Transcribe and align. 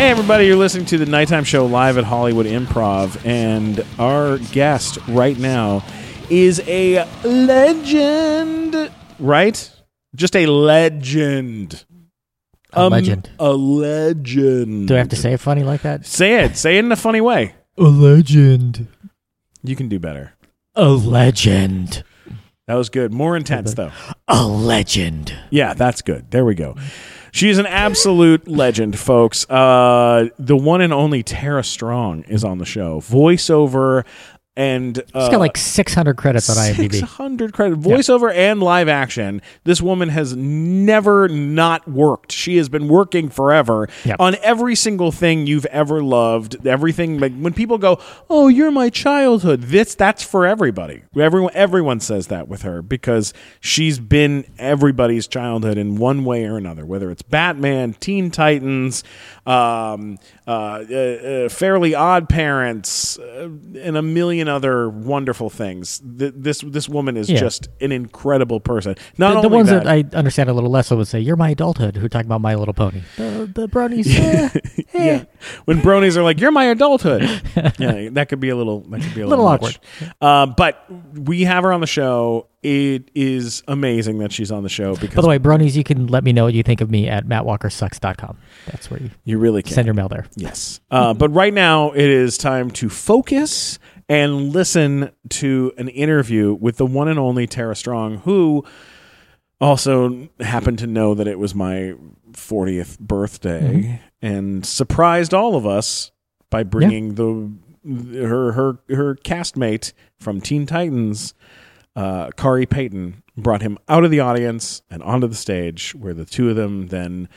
Hey, 0.00 0.08
everybody, 0.08 0.46
you're 0.46 0.56
listening 0.56 0.86
to 0.86 0.96
the 0.96 1.04
Nighttime 1.04 1.44
Show 1.44 1.66
live 1.66 1.98
at 1.98 2.04
Hollywood 2.04 2.46
Improv, 2.46 3.22
and 3.26 3.84
our 3.98 4.38
guest 4.38 4.96
right 5.08 5.38
now 5.38 5.84
is 6.30 6.62
a 6.66 7.04
legend, 7.22 8.90
right? 9.18 9.70
Just 10.14 10.34
a 10.36 10.46
legend. 10.46 11.84
A 12.72 12.80
Um, 12.80 12.92
legend. 12.92 13.28
A 13.38 13.52
legend. 13.52 14.88
Do 14.88 14.94
I 14.94 14.98
have 14.98 15.10
to 15.10 15.16
say 15.16 15.34
it 15.34 15.40
funny 15.40 15.64
like 15.64 15.82
that? 15.82 16.06
Say 16.06 16.44
it. 16.44 16.56
Say 16.56 16.78
it 16.78 16.84
in 16.86 16.90
a 16.90 16.96
funny 16.96 17.20
way. 17.20 17.54
A 17.76 17.82
legend. 17.82 18.88
You 19.62 19.76
can 19.76 19.90
do 19.90 19.98
better. 19.98 20.32
A 20.76 20.88
legend. 20.88 22.04
That 22.66 22.76
was 22.76 22.88
good. 22.88 23.12
More 23.12 23.36
intense, 23.36 23.74
though. 23.74 23.92
A 24.28 24.46
legend. 24.46 25.36
Yeah, 25.50 25.74
that's 25.74 26.00
good. 26.00 26.30
There 26.30 26.46
we 26.46 26.54
go. 26.54 26.76
She's 27.32 27.58
an 27.58 27.66
absolute 27.66 28.48
legend, 28.48 28.98
folks. 28.98 29.48
Uh, 29.48 30.28
the 30.38 30.56
one 30.56 30.80
and 30.80 30.92
only 30.92 31.22
Tara 31.22 31.64
Strong 31.64 32.24
is 32.24 32.44
on 32.44 32.58
the 32.58 32.64
show. 32.64 33.00
Voiceover 33.00 34.04
and 34.56 34.98
uh, 35.14 35.20
She's 35.20 35.30
got 35.30 35.38
like 35.40 35.56
600 35.56 36.16
credits 36.16 36.50
on 36.50 36.56
IMDb. 36.56 36.94
600 36.98 37.52
credit 37.52 37.78
voiceover 37.80 38.34
and 38.34 38.60
live 38.60 38.88
action. 38.88 39.40
This 39.64 39.80
woman 39.80 40.08
has 40.08 40.34
never 40.36 41.28
not 41.28 41.88
worked. 41.88 42.32
She 42.32 42.56
has 42.56 42.68
been 42.68 42.88
working 42.88 43.28
forever 43.28 43.88
on 44.18 44.36
every 44.42 44.74
single 44.74 45.12
thing 45.12 45.46
you've 45.46 45.66
ever 45.66 46.02
loved. 46.02 46.66
Everything 46.66 47.18
like 47.20 47.32
when 47.38 47.52
people 47.52 47.78
go, 47.78 48.00
"Oh, 48.28 48.48
you're 48.48 48.72
my 48.72 48.90
childhood." 48.90 49.62
This 49.62 49.94
that's 49.94 50.22
for 50.24 50.46
everybody. 50.46 51.02
Everyone 51.16 51.52
everyone 51.54 52.00
says 52.00 52.26
that 52.26 52.48
with 52.48 52.62
her 52.62 52.82
because 52.82 53.32
she's 53.60 53.98
been 53.98 54.44
everybody's 54.58 55.28
childhood 55.28 55.78
in 55.78 55.96
one 55.96 56.24
way 56.24 56.44
or 56.44 56.56
another, 56.56 56.84
whether 56.84 57.10
it's 57.10 57.22
Batman, 57.22 57.94
Teen 57.94 58.30
Titans, 58.30 59.04
um, 59.46 60.18
uh, 60.46 60.50
uh, 60.90 60.94
uh, 60.94 61.48
Fairly 61.48 61.94
Odd 61.94 62.28
Parents, 62.28 63.18
uh, 63.18 63.48
and 63.78 63.96
a 63.96 64.02
million 64.02 64.39
other 64.48 64.88
wonderful 64.88 65.50
things. 65.50 66.00
Th- 66.18 66.32
this 66.36 66.60
this 66.66 66.88
woman 66.88 67.16
is 67.16 67.28
Yeah. 67.30 67.38
just 67.40 67.68
an 67.80 67.92
incredible 67.92 68.60
person. 68.60 68.94
Not 69.18 69.30
The, 69.30 69.36
only 69.36 69.48
the 69.48 69.54
ones 69.54 69.68
that, 69.70 69.84
that, 69.84 70.12
I 70.14 70.16
understand 70.16 70.48
a 70.48 70.52
little 70.52 70.70
less, 70.70 70.90
I 70.92 70.94
would 70.94 71.08
say, 71.08 71.20
"You're 71.20 71.36
my 71.36 71.50
adulthood." 71.50 71.96
Who 71.96 72.08
talk 72.08 72.24
about 72.24 72.40
My 72.40 72.54
Little 72.54 72.74
Pony? 72.74 73.02
The 73.16 73.50
the 73.54 73.68
bronies. 73.68 74.06
eh, 74.08 74.48
eh. 74.54 74.82
yeah, 74.94 75.24
when 75.64 75.80
bronies 75.80 76.16
are 76.16 76.22
like, 76.22 76.40
"You're 76.40 76.52
my 76.52 76.64
adulthood," 76.66 77.22
yeah, 77.78 78.08
that 78.12 78.26
could 78.28 78.40
be 78.40 78.48
a 78.50 78.56
little 78.56 78.80
that 78.90 79.02
could 79.02 79.14
be 79.14 79.20
a 79.20 79.26
little, 79.26 79.44
Little 79.44 79.66
much. 79.68 79.80
Uh, 80.20 80.46
but 80.46 80.84
we 81.14 81.42
have 81.44 81.64
her 81.64 81.72
on 81.72 81.80
the 81.80 81.86
show. 81.86 82.46
It 82.62 83.10
is 83.14 83.62
amazing 83.68 84.18
that 84.18 84.32
she's 84.32 84.52
on 84.52 84.62
the 84.64 84.68
show 84.68 84.94
because 84.94 85.14
By 85.14 85.22
the 85.22 85.28
way, 85.28 85.38
bronies, 85.38 85.76
you 85.76 85.82
can 85.84 86.08
let 86.08 86.22
me 86.24 86.34
know 86.34 86.44
what 86.44 86.52
you 86.52 86.62
think 86.62 86.82
of 86.82 86.90
me 86.90 87.08
at 87.08 87.24
mattwalkersucks.com. 87.26 88.36
That's 88.66 88.90
where 88.90 89.00
you 89.00 89.10
you 89.24 89.38
really 89.38 89.62
can. 89.62 89.72
send 89.72 89.86
your 89.86 89.94
mail 89.94 90.08
there. 90.08 90.26
Yes. 90.36 90.78
Uh, 90.90 91.14
but 91.14 91.30
right 91.32 91.54
now, 91.54 91.92
it 91.92 92.04
is 92.04 92.36
time 92.36 92.70
to 92.72 92.90
focus 92.90 93.78
and 94.10 94.52
listen 94.52 95.12
to 95.28 95.72
an 95.78 95.88
interview 95.88 96.52
with 96.52 96.78
the 96.78 96.84
one 96.84 97.06
and 97.06 97.18
only 97.18 97.46
Tara 97.46 97.76
Strong, 97.76 98.18
who 98.18 98.64
also 99.60 100.28
happened 100.40 100.80
to 100.80 100.88
know 100.88 101.14
that 101.14 101.28
it 101.28 101.38
was 101.38 101.54
my 101.54 101.94
40th 102.32 102.98
birthday 102.98 103.60
mm-hmm. 103.60 103.94
and 104.20 104.66
surprised 104.66 105.32
all 105.32 105.54
of 105.54 105.64
us 105.64 106.10
by 106.50 106.64
bringing 106.64 107.14
the 107.14 107.52
her 108.18 108.52
her 108.52 108.78
her 108.88 109.14
castmate 109.14 109.92
from 110.18 110.40
Teen 110.40 110.66
Titans, 110.66 111.32
uh, 111.96 112.28
Khary 112.36 112.68
Payton, 112.68 113.22
brought 113.36 113.62
him 113.62 113.78
out 113.88 114.04
of 114.04 114.10
the 114.10 114.20
audience 114.20 114.82
and 114.90 115.02
onto 115.02 115.26
the 115.26 115.34
stage, 115.34 115.94
where 115.94 116.12
the 116.14 116.24
two 116.24 116.50
of 116.50 116.56
them 116.56 116.88
then 116.88 117.28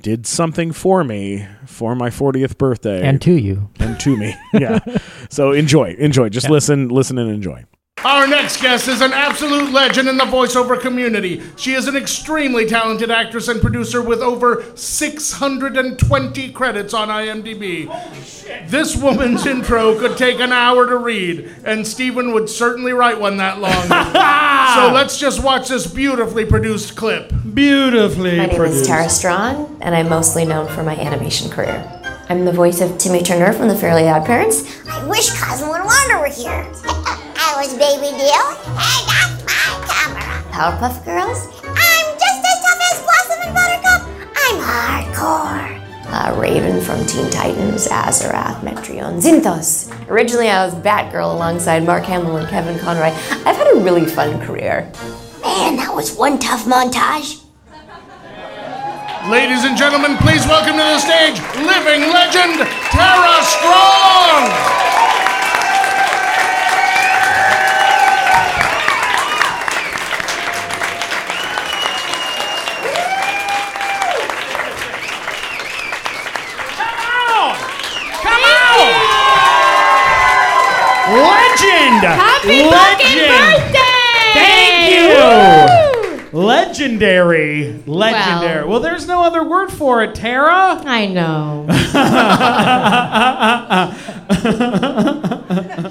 did 0.00 0.26
something 0.26 0.72
for 0.72 1.04
me 1.04 1.46
for 1.66 1.94
my 1.94 2.08
40th 2.08 2.56
birthday 2.56 3.06
And 3.06 3.20
to 3.22 3.32
you. 3.32 3.68
and 3.78 3.98
to 4.00 4.16
me. 4.16 4.34
Yeah. 4.54 4.80
so 5.28 5.52
enjoy, 5.52 5.94
enjoy. 5.98 6.28
Just 6.30 6.48
listen, 6.50 6.88
listen, 6.88 7.18
and 7.18 7.30
enjoy. 7.30 7.64
Our 8.04 8.26
next 8.26 8.62
guest 8.62 8.88
is 8.88 9.02
an 9.02 9.12
absolute 9.12 9.72
legend 9.72 10.08
in 10.08 10.16
the 10.16 10.24
voiceover 10.24 10.80
community. 10.80 11.42
She 11.56 11.74
is 11.74 11.86
an 11.86 11.96
extremely 11.96 12.64
talented 12.64 13.10
actress 13.10 13.48
and 13.48 13.60
producer 13.60 14.00
with 14.00 14.20
over 14.22 14.64
620 14.74 16.52
credits 16.52 16.94
on 16.94 17.08
IMDb. 17.08 17.90
This 18.70 18.96
woman's 18.96 19.44
intro 19.44 19.98
could 19.98 20.16
take 20.16 20.40
an 20.40 20.50
hour 20.50 20.86
to 20.86 20.96
read, 20.96 21.54
and 21.64 21.86
Stephen 21.86 22.32
would 22.32 22.48
certainly 22.48 22.92
write 22.92 23.20
one 23.20 23.36
that 23.36 23.58
long. 23.60 23.82
so 23.82 24.94
let's 24.94 25.18
just 25.18 25.44
watch 25.44 25.68
this 25.68 25.86
beautifully 25.86 26.46
produced 26.46 26.96
clip. 26.96 27.30
Beautifully 27.52 28.38
My 28.38 28.46
name 28.46 28.62
is 28.62 28.86
Tara 28.86 29.10
Strong, 29.10 29.76
and 29.82 29.94
I'm 29.94 30.08
mostly 30.08 30.46
known 30.46 30.68
for 30.68 30.82
my 30.82 30.96
animation 30.96 31.50
career. 31.50 31.86
I'm 32.30 32.46
the 32.46 32.52
voice 32.52 32.80
of 32.80 32.96
Timmy 32.96 33.22
Turner 33.22 33.52
from 33.52 33.68
The 33.68 33.76
Fairly 33.76 34.08
Odd 34.08 34.24
Parents. 34.24 34.88
I 34.88 35.06
wish 35.06 35.28
Cosmo 35.38 35.74
and 35.74 35.84
Wanda 35.84 36.18
were 36.18 36.28
here. 36.28 36.66
I 37.52 37.56
was 37.66 37.72
Baby 37.74 38.14
Dil, 38.14 38.46
and 38.78 39.02
that's 39.10 39.42
my 39.44 39.66
camera. 39.90 40.22
Powerpuff 40.54 41.04
Girls, 41.04 41.48
I'm 41.66 42.06
just 42.18 42.40
as 42.46 42.58
tough 42.62 42.80
as 42.92 43.02
Blossom 43.02 43.38
and 43.42 43.54
Buttercup. 43.54 44.02
I'm 44.36 44.56
hardcore. 44.62 45.82
uh, 46.12 46.40
Raven 46.40 46.80
from 46.80 47.04
Teen 47.06 47.28
Titans, 47.30 47.88
Azarath, 47.88 48.60
Metrion, 48.60 49.20
Zinthos. 49.20 49.90
Originally, 50.08 50.48
I 50.48 50.64
was 50.64 50.74
Batgirl 50.76 51.34
alongside 51.34 51.84
Mark 51.84 52.04
Hamill 52.04 52.36
and 52.36 52.48
Kevin 52.48 52.78
Conroy. 52.78 53.08
I've 53.44 53.56
had 53.56 53.66
a 53.76 53.80
really 53.80 54.06
fun 54.06 54.40
career. 54.40 54.90
Man, 55.42 55.76
that 55.76 55.92
was 55.92 56.14
one 56.16 56.38
tough 56.38 56.64
montage. 56.66 57.42
Ladies 59.28 59.64
and 59.64 59.76
gentlemen, 59.76 60.16
please 60.18 60.46
welcome 60.46 60.72
to 60.72 60.78
the 60.78 60.98
stage 60.98 61.40
living 61.66 62.08
legend 62.10 62.62
Tara 62.94 63.42
Strong! 63.42 65.09
Legend! 81.12 82.04
Happy 82.06 82.62
Legend! 82.62 82.72
fucking 82.72 83.28
birthday! 83.28 84.32
Thank 84.32 84.94
you! 84.94 85.10
Legendary. 86.38 87.82
Legendary. 87.86 88.60
Well. 88.62 88.68
Well, 88.68 88.80
there's 88.80 89.06
no 89.08 89.24
other 89.24 89.42
word 89.42 89.72
for 89.72 90.04
it, 90.04 90.14
Tara. 90.14 90.80
I 90.84 91.06
know. 91.08 91.66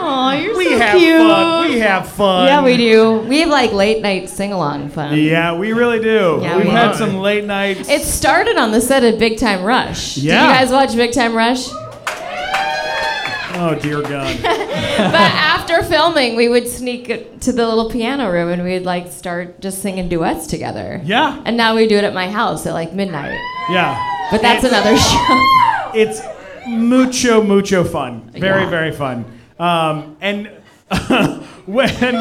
Oh, 0.00 0.30
you're 0.30 0.56
We 0.56 0.64
so 0.66 0.78
have 0.78 0.96
cute. 0.98 1.18
fun. 1.20 1.70
We 1.70 1.78
have 1.80 2.08
fun. 2.08 2.46
Yeah, 2.46 2.62
we 2.64 2.76
do. 2.76 3.18
We 3.28 3.40
have 3.40 3.48
like 3.48 3.72
late 3.72 4.00
night 4.00 4.28
sing 4.28 4.52
along 4.52 4.90
fun. 4.90 5.18
Yeah, 5.18 5.56
we 5.56 5.72
really 5.72 5.98
do. 6.00 6.38
Yeah, 6.40 6.56
We've 6.56 6.66
we 6.66 6.70
had 6.70 6.92
do. 6.92 6.98
some 6.98 7.16
late 7.16 7.44
nights. 7.44 7.88
It 7.88 8.02
started 8.02 8.56
on 8.56 8.70
the 8.70 8.80
set 8.80 9.02
of 9.02 9.18
Big 9.18 9.38
Time 9.38 9.64
Rush. 9.64 10.16
Yeah. 10.16 10.40
Did 10.40 10.46
you 10.48 10.54
guys 10.54 10.70
watch 10.72 10.94
Big 10.96 11.12
Time 11.12 11.34
Rush? 11.34 11.68
Oh 13.58 13.74
dear 13.74 14.00
God. 14.02 14.38
but 14.42 15.14
after 15.14 15.82
filming, 15.82 16.36
we 16.36 16.48
would 16.48 16.66
sneak 16.68 17.40
to 17.40 17.52
the 17.52 17.66
little 17.66 17.90
piano 17.90 18.30
room 18.30 18.48
and 18.50 18.62
we'd 18.64 18.80
like 18.84 19.10
start 19.12 19.60
just 19.60 19.82
singing 19.82 20.08
duets 20.08 20.46
together. 20.46 21.00
Yeah. 21.04 21.42
And 21.44 21.56
now 21.56 21.74
we 21.74 21.86
do 21.86 21.96
it 21.96 22.04
at 22.04 22.14
my 22.14 22.30
house 22.30 22.66
at 22.66 22.74
like 22.74 22.92
midnight. 22.94 23.38
Yeah. 23.70 23.96
But 24.30 24.42
that's 24.42 24.64
another 24.64 24.96
show. 24.96 25.44
It's 25.94 26.20
mucho 26.66 27.42
mucho 27.42 27.82
fun. 27.82 28.30
Very 28.32 28.64
Yeah. 28.64 28.70
very 28.70 28.92
fun. 28.92 29.24
Um, 29.58 30.16
and 30.20 30.50
when 31.66 32.14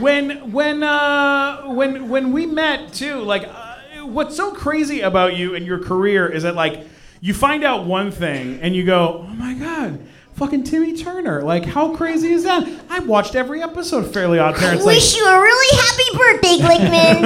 when 0.00 0.52
when 0.52 0.82
uh, 0.82 1.62
when 1.64 2.08
when 2.10 2.32
we 2.32 2.44
met 2.46 2.92
too, 2.92 3.20
like 3.22 3.44
uh, 3.48 3.76
what's 4.06 4.36
so 4.36 4.52
crazy 4.52 5.00
about 5.00 5.34
you 5.36 5.54
and 5.54 5.64
your 5.66 5.78
career 5.78 6.28
is 6.28 6.42
that 6.42 6.54
like 6.54 6.86
you 7.20 7.34
find 7.34 7.64
out 7.64 7.84
one 7.84 8.10
thing 8.10 8.60
and 8.60 8.74
you 8.74 8.84
go, 8.84 9.26
oh 9.28 9.34
my 9.34 9.54
god. 9.54 10.00
Fucking 10.34 10.64
Timmy 10.64 10.94
Turner. 10.94 11.42
Like, 11.42 11.64
how 11.64 11.96
crazy 11.96 12.32
is 12.32 12.44
that? 12.44 12.68
I 12.90 12.98
watched 13.00 13.34
every 13.34 13.62
episode 13.62 14.04
of 14.04 14.12
Fairly 14.12 14.38
Odd 14.38 14.56
Parents. 14.56 14.84
like, 14.84 14.96
Wish 14.96 15.16
you 15.16 15.26
a 15.26 15.40
really 15.40 15.76
happy 15.78 16.16
birthday, 16.18 16.56
Glickman. 16.58 17.22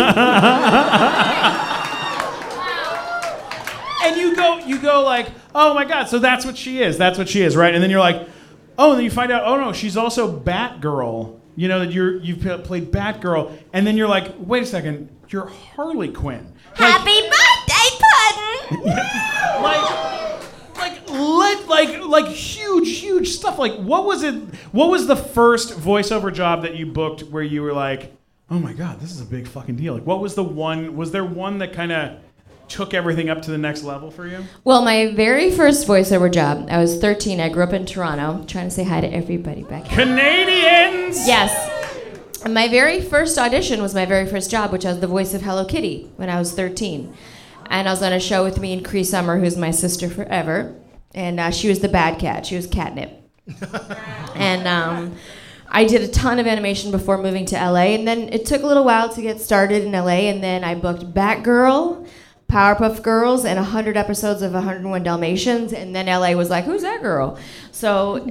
and 4.02 4.16
you 4.16 4.34
go 4.34 4.58
you 4.58 4.78
go 4.78 5.02
like 5.02 5.28
oh 5.54 5.74
my 5.74 5.84
god 5.84 6.06
so 6.06 6.18
that's 6.18 6.44
what 6.44 6.56
she 6.56 6.82
is 6.82 6.96
that's 6.96 7.18
what 7.18 7.28
she 7.28 7.42
is 7.42 7.56
right 7.56 7.74
and 7.74 7.82
then 7.82 7.90
you're 7.90 8.00
like 8.00 8.28
oh 8.78 8.90
and 8.90 8.98
then 8.98 9.04
you 9.04 9.10
find 9.10 9.30
out 9.30 9.42
oh 9.44 9.56
no 9.56 9.72
she's 9.72 9.96
also 9.96 10.40
batgirl 10.40 11.38
you 11.56 11.68
know 11.68 11.80
that 11.80 11.92
you're 11.92 12.16
you've 12.16 12.40
played 12.64 12.90
batgirl 12.90 13.56
and 13.72 13.86
then 13.86 13.96
you're 13.96 14.08
like 14.08 14.32
wait 14.38 14.62
a 14.62 14.66
second 14.66 15.08
you're 15.28 15.46
harley 15.46 16.08
quinn 16.08 16.52
like, 16.78 16.92
Happy 16.92 17.20
birthday. 17.28 17.59
like 19.62 20.76
like 20.76 21.10
lit, 21.10 21.68
like 21.68 22.00
like 22.04 22.26
huge 22.26 22.98
huge 22.98 23.28
stuff 23.28 23.58
like 23.58 23.74
what 23.76 24.04
was 24.04 24.22
it 24.22 24.34
what 24.72 24.90
was 24.90 25.06
the 25.06 25.16
first 25.16 25.70
voiceover 25.74 26.32
job 26.32 26.62
that 26.62 26.74
you 26.74 26.86
booked 26.86 27.22
where 27.24 27.42
you 27.42 27.62
were 27.62 27.72
like 27.72 28.12
oh 28.50 28.58
my 28.58 28.72
god 28.72 29.00
this 29.00 29.10
is 29.10 29.20
a 29.20 29.24
big 29.24 29.46
fucking 29.46 29.76
deal 29.76 29.94
like 29.94 30.06
what 30.06 30.20
was 30.20 30.34
the 30.34 30.44
one 30.44 30.96
was 30.96 31.10
there 31.10 31.24
one 31.24 31.58
that 31.58 31.72
kind 31.72 31.92
of 31.92 32.18
took 32.70 32.94
everything 32.94 33.28
up 33.28 33.42
to 33.42 33.50
the 33.50 33.58
next 33.58 33.82
level 33.82 34.10
for 34.10 34.26
you? 34.26 34.44
Well, 34.64 34.82
my 34.82 35.12
very 35.12 35.50
first 35.50 35.86
voiceover 35.86 36.32
job, 36.32 36.68
I 36.70 36.78
was 36.78 36.98
13. 36.98 37.40
I 37.40 37.48
grew 37.48 37.64
up 37.64 37.72
in 37.72 37.84
Toronto. 37.84 38.44
trying 38.46 38.68
to 38.68 38.70
say 38.70 38.84
hi 38.84 39.00
to 39.00 39.12
everybody 39.12 39.64
back 39.64 39.86
here. 39.88 40.06
Canadians. 40.06 41.26
Yes. 41.26 41.52
My 42.48 42.68
very 42.68 43.02
first 43.02 43.36
audition 43.36 43.82
was 43.82 43.94
my 43.94 44.06
very 44.06 44.26
first 44.26 44.50
job, 44.50 44.72
which 44.72 44.86
I 44.86 44.90
was 44.90 45.00
the 45.00 45.06
voice 45.06 45.34
of 45.34 45.42
Hello 45.42 45.64
Kitty 45.64 46.10
when 46.16 46.30
I 46.30 46.38
was 46.38 46.52
13. 46.52 47.12
And 47.70 47.88
I 47.88 47.92
was 47.92 48.02
on 48.02 48.12
a 48.12 48.20
show 48.20 48.42
with 48.42 48.60
me 48.60 48.72
and 48.72 48.84
Cree 48.84 49.04
Summer, 49.04 49.38
who's 49.38 49.56
my 49.56 49.70
sister 49.70 50.10
forever. 50.10 50.74
And 51.14 51.38
uh, 51.38 51.50
she 51.52 51.68
was 51.68 51.78
the 51.78 51.88
bad 51.88 52.18
cat. 52.18 52.44
She 52.44 52.56
was 52.56 52.66
catnip. 52.66 53.22
and 54.34 54.66
um, 54.66 55.16
I 55.68 55.84
did 55.84 56.02
a 56.02 56.08
ton 56.08 56.40
of 56.40 56.48
animation 56.48 56.90
before 56.90 57.16
moving 57.16 57.46
to 57.46 57.54
LA. 57.54 57.94
And 57.94 58.06
then 58.06 58.28
it 58.32 58.44
took 58.44 58.62
a 58.62 58.66
little 58.66 58.84
while 58.84 59.08
to 59.10 59.22
get 59.22 59.40
started 59.40 59.84
in 59.84 59.92
LA. 59.92 60.28
And 60.28 60.42
then 60.42 60.64
I 60.64 60.74
booked 60.74 61.14
Batgirl, 61.14 62.08
Powerpuff 62.48 63.02
Girls, 63.02 63.44
and 63.44 63.56
100 63.56 63.96
episodes 63.96 64.42
of 64.42 64.52
101 64.52 65.04
Dalmatians. 65.04 65.72
And 65.72 65.94
then 65.94 66.06
LA 66.06 66.32
was 66.32 66.50
like, 66.50 66.64
who's 66.64 66.82
that 66.82 67.02
girl? 67.02 67.38
So, 67.70 68.26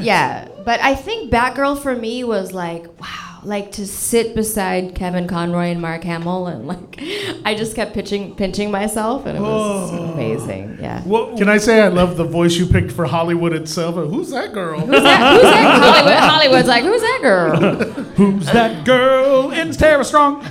yeah. 0.00 0.48
But 0.64 0.80
I 0.80 0.94
think 0.94 1.32
Batgirl 1.32 1.82
for 1.82 1.96
me 1.96 2.22
was 2.22 2.52
like, 2.52 2.86
wow, 3.00 3.25
like 3.46 3.72
to 3.72 3.86
sit 3.86 4.34
beside 4.34 4.94
Kevin 4.94 5.28
Conroy 5.28 5.66
and 5.66 5.80
Mark 5.80 6.02
Hamill. 6.04 6.46
And 6.48 6.66
like, 6.66 7.00
I 7.44 7.54
just 7.56 7.76
kept 7.76 7.94
pitching, 7.94 8.34
pinching 8.34 8.70
myself. 8.70 9.24
And 9.26 9.38
it 9.38 9.40
was 9.40 9.92
amazing. 9.92 10.78
Yeah. 10.80 11.02
What, 11.02 11.38
Can 11.38 11.48
I 11.48 11.58
say 11.58 11.80
I 11.80 11.88
love 11.88 12.16
the 12.16 12.24
voice 12.24 12.56
you 12.56 12.66
picked 12.66 12.90
for 12.92 13.06
Hollywood 13.06 13.52
itself? 13.52 13.94
Who's 13.94 14.30
that 14.30 14.52
girl? 14.52 14.80
Who's 14.80 15.02
that? 15.02 15.32
Who's 15.32 15.42
that? 15.42 15.82
Hollywood, 15.82 16.30
Hollywood's 16.30 16.68
like, 16.68 16.84
who's 16.84 17.00
that 17.00 17.18
girl? 17.22 17.56
Who's 18.16 18.46
that 18.46 18.86
girl 18.86 19.50
in 19.50 19.72
Tara 19.72 20.02
Strong? 20.02 20.42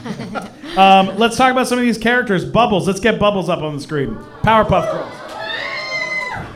Um, 0.77 1.18
let's 1.18 1.36
talk 1.36 1.51
about 1.51 1.68
some 1.68 1.80
of 1.80 1.83
these 1.83 1.97
characters. 1.97 2.45
Bubbles. 2.45 2.86
Let's 2.86 3.00
get 3.00 3.19
Bubbles 3.19 3.50
up 3.50 3.59
on 3.63 3.75
the 3.75 3.81
screen. 3.81 4.15
Powerpuff 4.44 4.92
Girls. 4.92 5.25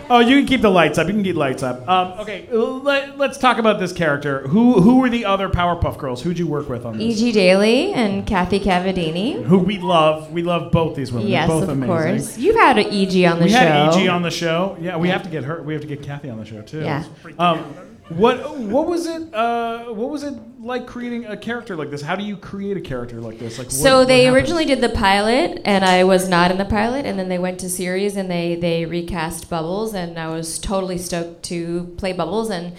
Oh, 0.09 0.19
you 0.19 0.37
can 0.37 0.47
keep 0.47 0.61
the 0.61 0.71
lights 0.71 0.97
up. 0.97 1.07
You 1.07 1.13
can 1.13 1.23
keep 1.23 1.35
lights 1.35 1.61
up. 1.61 1.87
Um, 1.87 2.19
okay, 2.19 2.47
let, 2.51 3.19
us 3.19 3.37
talk 3.37 3.57
about 3.57 3.79
this 3.79 3.93
character. 3.93 4.47
Who 4.47 4.81
who 4.81 4.99
were 4.99 5.09
the 5.09 5.25
other 5.25 5.49
Powerpuff 5.49 5.97
Girls? 5.97 6.21
Who'd 6.21 6.39
you 6.39 6.47
work 6.47 6.67
with 6.67 6.85
on 6.85 6.97
this? 6.97 7.21
E.G. 7.21 7.31
Daily 7.31 7.93
and 7.93 8.25
Kathy 8.25 8.59
Cavadini. 8.59 9.43
Who 9.43 9.59
we 9.59 9.77
love. 9.77 10.31
We 10.31 10.41
love 10.41 10.71
both 10.71 10.95
these 10.95 11.11
women. 11.11 11.27
Yes, 11.27 11.49
of 11.49 11.69
amazing. 11.69 11.87
course. 11.87 12.37
You've 12.37 12.55
had 12.55 12.79
E.G. 12.79 13.25
on 13.25 13.39
the 13.39 13.45
we 13.45 13.51
show. 13.51 13.57
had 13.57 13.93
EG 13.93 14.07
on 14.09 14.21
the 14.21 14.31
show. 14.31 14.77
Yeah, 14.79 14.97
we 14.97 15.09
have 15.09 15.23
to 15.23 15.29
get 15.29 15.43
her. 15.43 15.61
We 15.61 15.73
have 15.73 15.81
to 15.81 15.87
get 15.87 16.01
Kathy 16.01 16.29
on 16.29 16.39
the 16.39 16.45
show 16.45 16.61
too. 16.61 16.81
Yeah. 16.81 17.03
Um, 17.37 17.88
what 18.09 18.57
what 18.57 18.87
was 18.87 19.05
it? 19.05 19.33
Uh, 19.33 19.85
what 19.85 20.09
was 20.09 20.23
it 20.23 20.33
like 20.59 20.87
creating 20.87 21.25
a 21.25 21.37
character 21.37 21.75
like 21.75 21.91
this? 21.91 22.01
How 22.01 22.15
do 22.15 22.23
you 22.23 22.35
create 22.37 22.75
a 22.75 22.81
character 22.81 23.21
like 23.21 23.39
this? 23.39 23.57
Like 23.57 23.67
what- 23.67 23.73
So 23.75 24.03
they 24.05 24.27
originally 24.27 24.65
did 24.65 24.81
the 24.81 24.89
pilot, 24.89 25.61
and 25.65 25.85
I 25.85 26.03
was 26.03 26.27
not 26.27 26.49
in 26.51 26.57
the 26.57 26.65
pilot. 26.65 27.05
And 27.05 27.19
then 27.19 27.29
they 27.29 27.37
went 27.37 27.59
to 27.59 27.69
series, 27.69 28.15
and 28.17 28.29
they 28.29 28.55
they 28.55 28.85
recast 28.85 29.49
Bubbles, 29.49 29.93
and 29.93 30.17
I 30.19 30.27
was 30.29 30.57
totally 30.59 30.97
stoked 30.97 31.43
to 31.43 31.93
play 31.97 32.13
Bubbles. 32.13 32.49
And 32.49 32.73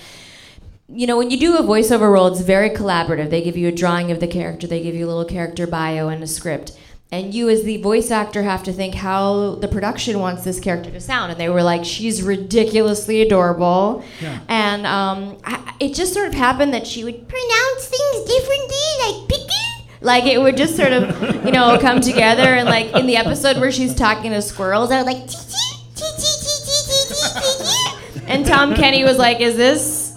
you 0.88 1.06
know, 1.06 1.17
when 1.17 1.31
you 1.31 1.38
do 1.38 1.56
a 1.56 1.62
voiceover 1.62 2.12
role, 2.12 2.27
it's 2.27 2.41
very 2.41 2.71
collaborative. 2.71 3.31
They 3.31 3.43
give 3.43 3.56
you 3.56 3.69
a 3.69 3.73
drawing 3.73 4.11
of 4.11 4.19
the 4.19 4.27
character, 4.27 4.67
they 4.67 4.82
give 4.82 4.94
you 4.97 5.06
a 5.06 5.09
little 5.09 5.25
character 5.25 5.67
bio 5.67 6.09
and 6.09 6.23
a 6.23 6.27
script. 6.27 6.73
And 7.12 7.34
you, 7.34 7.48
as 7.48 7.64
the 7.64 7.78
voice 7.82 8.12
actor, 8.12 8.42
have 8.44 8.62
to 8.64 8.72
think 8.72 8.94
how 8.94 9.56
the 9.56 9.66
production 9.66 10.20
wants 10.20 10.44
this 10.44 10.60
character 10.60 10.92
to 10.92 11.00
sound. 11.00 11.32
And 11.32 11.40
they 11.40 11.48
were 11.48 11.62
like, 11.62 11.84
she's 11.84 12.22
ridiculously 12.22 13.20
adorable. 13.20 14.04
And 14.48 14.86
um, 14.86 15.36
I, 15.44 15.74
it 15.80 15.92
just 15.94 16.14
sort 16.14 16.28
of 16.28 16.34
happened 16.34 16.72
that 16.72 16.86
she 16.86 17.02
would 17.02 17.26
Pronounce 17.28 17.86
things 17.86 18.28
differently, 18.28 18.76
like 19.06 19.28
picky. 19.28 19.98
like 20.02 20.24
it 20.26 20.40
would 20.40 20.56
just 20.56 20.76
sort 20.76 20.92
of, 20.92 21.44
you 21.44 21.50
know, 21.50 21.76
come 21.80 22.00
together. 22.00 22.42
And 22.44 22.68
like 22.68 22.94
in 22.94 23.06
the 23.06 23.16
episode 23.16 23.56
where 23.58 23.72
she's 23.72 23.92
talking 23.94 24.30
to 24.30 24.40
squirrels, 24.40 24.92
I 24.92 25.02
was 25.02 25.06
like, 25.06 25.26
Tee 25.26 25.36
tee 25.36 25.96
tee 25.96 26.24
tee 26.40 26.82
tee 26.86 27.14
tee 27.14 27.40
tee 27.40 28.20
tee. 28.20 28.22
and 28.28 28.46
Tom 28.46 28.74
Kenny 28.76 29.02
was 29.02 29.18
like, 29.18 29.40
"Is 29.40 29.56
this 29.56 30.14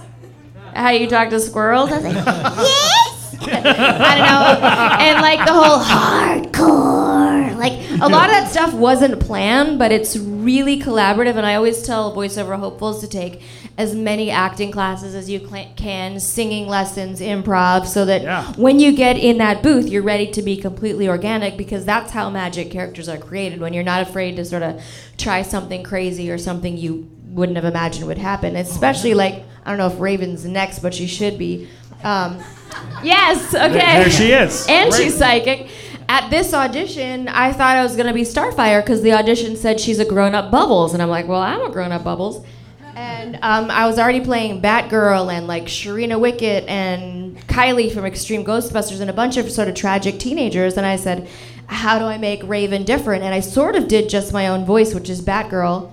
how 0.75 0.91
you 0.91 1.07
talk 1.09 1.29
to 1.31 1.39
squirrels?" 1.39 1.91
I 1.91 1.95
was 1.97 2.03
like, 2.05 2.13
Yes. 2.25 2.92
I 3.47 4.15
don't 4.15 4.27
know. 4.27 4.67
And 5.05 5.21
like 5.21 5.45
the 5.45 5.53
whole 5.53 5.79
hardcore, 5.79 7.55
like 7.57 7.73
a 8.01 8.07
lot 8.09 8.25
of 8.29 8.31
that 8.35 8.49
stuff 8.51 8.73
wasn't 8.73 9.19
planned, 9.19 9.79
but 9.79 9.91
it's 9.91 10.15
really 10.17 10.79
collaborative. 10.81 11.35
And 11.35 11.45
I 11.45 11.55
always 11.55 11.83
tell 11.83 12.15
voiceover 12.15 12.57
hopefuls 12.57 13.01
to 13.01 13.07
take 13.07 13.41
as 13.77 13.95
many 13.95 14.29
acting 14.29 14.71
classes 14.71 15.15
as 15.15 15.29
you 15.29 15.39
cl- 15.47 15.71
can, 15.75 16.19
singing 16.19 16.67
lessons, 16.67 17.19
improv, 17.19 17.87
so 17.87 18.05
that 18.05 18.21
Yeah. 18.21 18.43
when 18.55 18.79
you 18.79 18.91
get 18.91 19.17
in 19.17 19.39
that 19.39 19.63
booth, 19.63 19.87
you're 19.89 20.03
ready 20.03 20.27
to 20.31 20.41
be 20.43 20.57
completely 20.57 21.07
organic 21.09 21.57
because 21.57 21.83
that's 21.83 22.11
how 22.11 22.29
magic 22.29 22.69
characters 22.69 23.09
are 23.09 23.17
created. 23.17 23.59
When 23.59 23.73
you're 23.73 23.83
not 23.83 24.01
afraid 24.03 24.35
to 24.35 24.45
sort 24.45 24.61
of 24.63 24.79
try 25.17 25.41
something 25.41 25.81
crazy 25.83 26.29
or 26.29 26.37
something 26.37 26.77
you 26.77 27.09
wouldn't 27.29 27.55
have 27.55 27.65
imagined 27.65 28.05
would 28.05 28.19
happen. 28.19 28.55
Especially 28.55 29.15
like 29.15 29.43
I 29.65 29.69
don't 29.69 29.77
know 29.79 29.87
if 29.87 29.99
Raven's 29.99 30.45
next, 30.45 30.79
but 30.79 30.93
she 30.93 31.07
should 31.07 31.37
be. 31.39 31.67
Um, 32.03 32.37
yes. 33.03 33.53
Okay. 33.53 33.71
There 33.71 34.09
she 34.09 34.31
is. 34.31 34.65
And 34.67 34.91
Great. 34.91 35.03
she's 35.03 35.17
psychic. 35.17 35.69
At 36.09 36.29
this 36.29 36.53
audition, 36.53 37.27
I 37.29 37.53
thought 37.53 37.77
I 37.77 37.83
was 37.83 37.95
going 37.95 38.07
to 38.07 38.13
be 38.13 38.21
Starfire 38.23 38.83
because 38.83 39.01
the 39.01 39.13
audition 39.13 39.55
said 39.55 39.79
she's 39.79 39.99
a 39.99 40.05
grown 40.05 40.35
up 40.35 40.51
Bubbles. 40.51 40.93
And 40.93 41.01
I'm 41.01 41.09
like, 41.09 41.27
well, 41.27 41.41
I'm 41.41 41.61
a 41.61 41.69
grown 41.69 41.91
up 41.91 42.03
Bubbles. 42.03 42.45
And 42.95 43.35
um, 43.41 43.71
I 43.71 43.87
was 43.87 43.97
already 43.97 44.21
playing 44.21 44.61
Batgirl 44.61 45.33
and 45.33 45.47
like 45.47 45.63
Sharina 45.63 46.19
Wicket 46.19 46.65
and 46.67 47.37
Kylie 47.47 47.91
from 47.91 48.05
Extreme 48.05 48.45
Ghostbusters 48.45 49.01
and 49.01 49.09
a 49.09 49.13
bunch 49.13 49.37
of 49.37 49.49
sort 49.49 49.67
of 49.67 49.75
tragic 49.75 50.19
teenagers. 50.19 50.77
And 50.77 50.85
I 50.85 50.97
said, 50.97 51.27
how 51.67 51.97
do 51.97 52.05
I 52.05 52.17
make 52.17 52.43
Raven 52.43 52.83
different? 52.83 53.23
And 53.23 53.33
I 53.33 53.39
sort 53.39 53.75
of 53.75 53.87
did 53.87 54.09
just 54.09 54.33
my 54.33 54.47
own 54.47 54.65
voice, 54.65 54.93
which 54.93 55.09
is 55.09 55.21
Batgirl. 55.21 55.91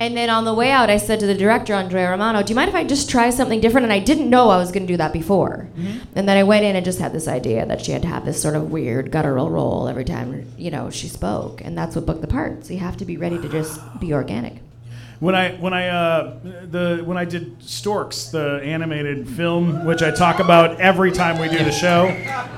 And 0.00 0.16
then 0.16 0.30
on 0.30 0.46
the 0.46 0.54
way 0.54 0.70
out, 0.70 0.88
I 0.88 0.96
said 0.96 1.20
to 1.20 1.26
the 1.26 1.34
director, 1.34 1.74
Andrea 1.74 2.10
Romano, 2.10 2.42
do 2.42 2.48
you 2.50 2.56
mind 2.56 2.70
if 2.70 2.74
I 2.74 2.84
just 2.84 3.10
try 3.10 3.28
something 3.28 3.60
different? 3.60 3.84
And 3.84 3.92
I 3.92 3.98
didn't 3.98 4.30
know 4.30 4.48
I 4.48 4.56
was 4.56 4.72
going 4.72 4.86
to 4.86 4.90
do 4.92 4.96
that 4.96 5.12
before. 5.12 5.68
And 6.14 6.26
then 6.26 6.38
I 6.38 6.42
went 6.42 6.64
in 6.64 6.74
and 6.74 6.82
just 6.82 6.98
had 6.98 7.12
this 7.12 7.28
idea 7.28 7.66
that 7.66 7.84
she 7.84 7.92
had 7.92 8.00
to 8.02 8.08
have 8.08 8.24
this 8.24 8.40
sort 8.40 8.56
of 8.56 8.70
weird 8.70 9.10
guttural 9.10 9.50
role 9.50 9.88
every 9.88 10.06
time, 10.06 10.50
you 10.56 10.70
know, 10.70 10.88
she 10.88 11.06
spoke. 11.06 11.60
And 11.62 11.76
that's 11.76 11.94
what 11.96 12.06
booked 12.06 12.22
the 12.22 12.28
part. 12.28 12.64
So 12.64 12.72
you 12.72 12.78
have 12.78 12.96
to 12.96 13.04
be 13.04 13.18
ready 13.18 13.36
to 13.42 13.48
just 13.50 13.78
be 14.00 14.14
organic. 14.14 14.54
When 15.18 15.34
I 15.34 15.50
when 15.56 15.74
I 15.74 15.88
uh, 15.88 16.36
the 16.70 17.02
when 17.04 17.18
I 17.18 17.26
did 17.26 17.62
Storks, 17.62 18.28
the 18.28 18.58
animated 18.64 19.28
film, 19.28 19.84
which 19.84 20.00
I 20.02 20.10
talk 20.12 20.38
about 20.40 20.80
every 20.80 21.12
time 21.12 21.38
we 21.38 21.50
do 21.50 21.62
the 21.62 21.70
show, 21.70 22.08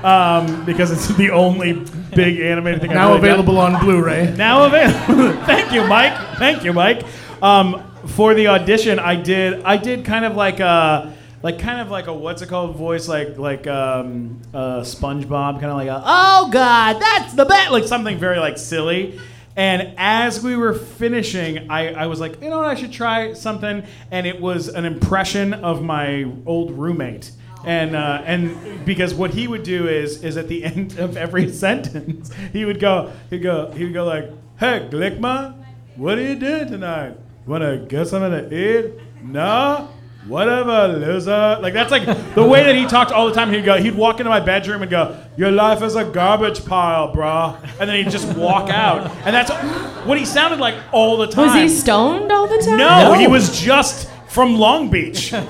um, 0.01 0.63
because 0.63 0.89
it's 0.89 1.09
the 1.17 1.31
only 1.31 1.73
big 2.15 2.39
animated 2.39 2.79
thing. 2.79 2.91
I've 2.91 2.95
Now 2.95 3.07
really 3.09 3.19
done. 3.19 3.31
available 3.31 3.57
on 3.57 3.83
Blu-ray. 3.83 4.33
Now 4.37 4.63
available. 4.63 5.33
Thank 5.45 5.73
you, 5.73 5.85
Mike. 5.87 6.13
Thank 6.37 6.63
you, 6.63 6.71
Mike. 6.71 7.03
Um, 7.43 7.83
for 8.07 8.33
the 8.33 8.47
audition, 8.47 8.99
I 8.99 9.17
did 9.17 9.63
I 9.63 9.75
did 9.75 10.05
kind 10.05 10.23
of 10.23 10.37
like 10.37 10.61
a 10.61 11.13
like 11.41 11.59
kind 11.59 11.81
of 11.81 11.91
like 11.91 12.07
a 12.07 12.13
what's 12.13 12.41
it 12.41 12.47
called 12.47 12.77
voice 12.77 13.09
like 13.09 13.37
like 13.37 13.67
um, 13.67 14.41
uh, 14.53 14.79
SpongeBob, 14.79 15.59
kind 15.59 15.65
of 15.65 15.75
like 15.75 15.89
a 15.89 16.01
oh 16.05 16.49
god, 16.49 17.01
that's 17.01 17.33
the 17.33 17.43
best, 17.43 17.69
like 17.69 17.83
something 17.83 18.17
very 18.17 18.39
like 18.39 18.57
silly. 18.57 19.19
And 19.57 19.93
as 19.97 20.41
we 20.41 20.55
were 20.55 20.73
finishing, 20.73 21.69
I, 21.69 21.93
I 21.93 22.07
was 22.07 22.21
like, 22.21 22.41
you 22.41 22.49
know 22.49 22.59
what, 22.59 22.67
I 22.69 22.75
should 22.75 22.93
try 22.93 23.33
something. 23.33 23.83
And 24.09 24.25
it 24.25 24.41
was 24.41 24.67
an 24.69 24.85
impression 24.85 25.53
of 25.53 25.83
my 25.83 26.25
old 26.45 26.71
roommate. 26.71 27.31
And 27.65 27.93
uh, 27.93 28.23
and 28.25 28.85
because 28.85 29.13
what 29.13 29.31
he 29.31 29.49
would 29.49 29.63
do 29.63 29.89
is 29.89 30.23
is 30.23 30.37
at 30.37 30.47
the 30.47 30.63
end 30.63 30.97
of 30.97 31.17
every 31.17 31.51
sentence, 31.65 32.33
he 32.53 32.63
would 32.63 32.79
go 32.79 33.11
he'd 33.29 33.43
go 33.43 33.69
he 33.71 33.83
would 33.83 33.93
go 33.93 34.05
like, 34.05 34.29
Hey 34.57 34.87
Glickma, 34.89 35.61
what 35.97 36.17
are 36.17 36.23
you 36.23 36.35
doing 36.35 36.67
tonight? 36.67 37.17
Wanna 37.45 37.77
get 37.77 38.07
something 38.07 38.49
to 38.49 38.55
eat? 38.55 38.93
No? 39.21 39.89
Whatever, 40.27 40.87
loser. 40.87 41.57
Like 41.61 41.73
that's 41.73 41.91
like 41.91 42.05
the 42.33 42.43
way 42.45 42.63
that 42.63 42.75
he 42.75 42.85
talked 42.85 43.11
all 43.11 43.27
the 43.27 43.33
time. 43.33 43.51
He'd 43.51 43.65
go, 43.65 43.75
he'd 43.75 43.95
walk 43.95 44.21
into 44.21 44.29
my 44.29 44.39
bedroom 44.39 44.81
and 44.81 44.89
go, 44.89 45.17
"Your 45.35 45.51
life 45.51 45.81
is 45.83 45.97
a 45.97 46.05
garbage 46.05 46.65
pile, 46.65 47.13
bruh," 47.13 47.57
and 47.77 47.89
then 47.89 48.01
he'd 48.01 48.09
just 48.09 48.33
walk 48.37 48.69
out. 48.69 49.11
And 49.25 49.35
that's 49.35 49.51
what 50.05 50.17
he 50.17 50.23
sounded 50.23 50.59
like 50.61 50.75
all 50.93 51.17
the 51.17 51.27
time. 51.27 51.47
Was 51.47 51.55
he 51.55 51.67
stoned 51.67 52.31
all 52.31 52.47
the 52.47 52.57
time? 52.59 52.77
No, 52.77 53.13
he 53.13 53.27
was 53.27 53.59
just 53.59 54.09
from 54.29 54.57
Long 54.57 54.89
Beach. 54.89 55.33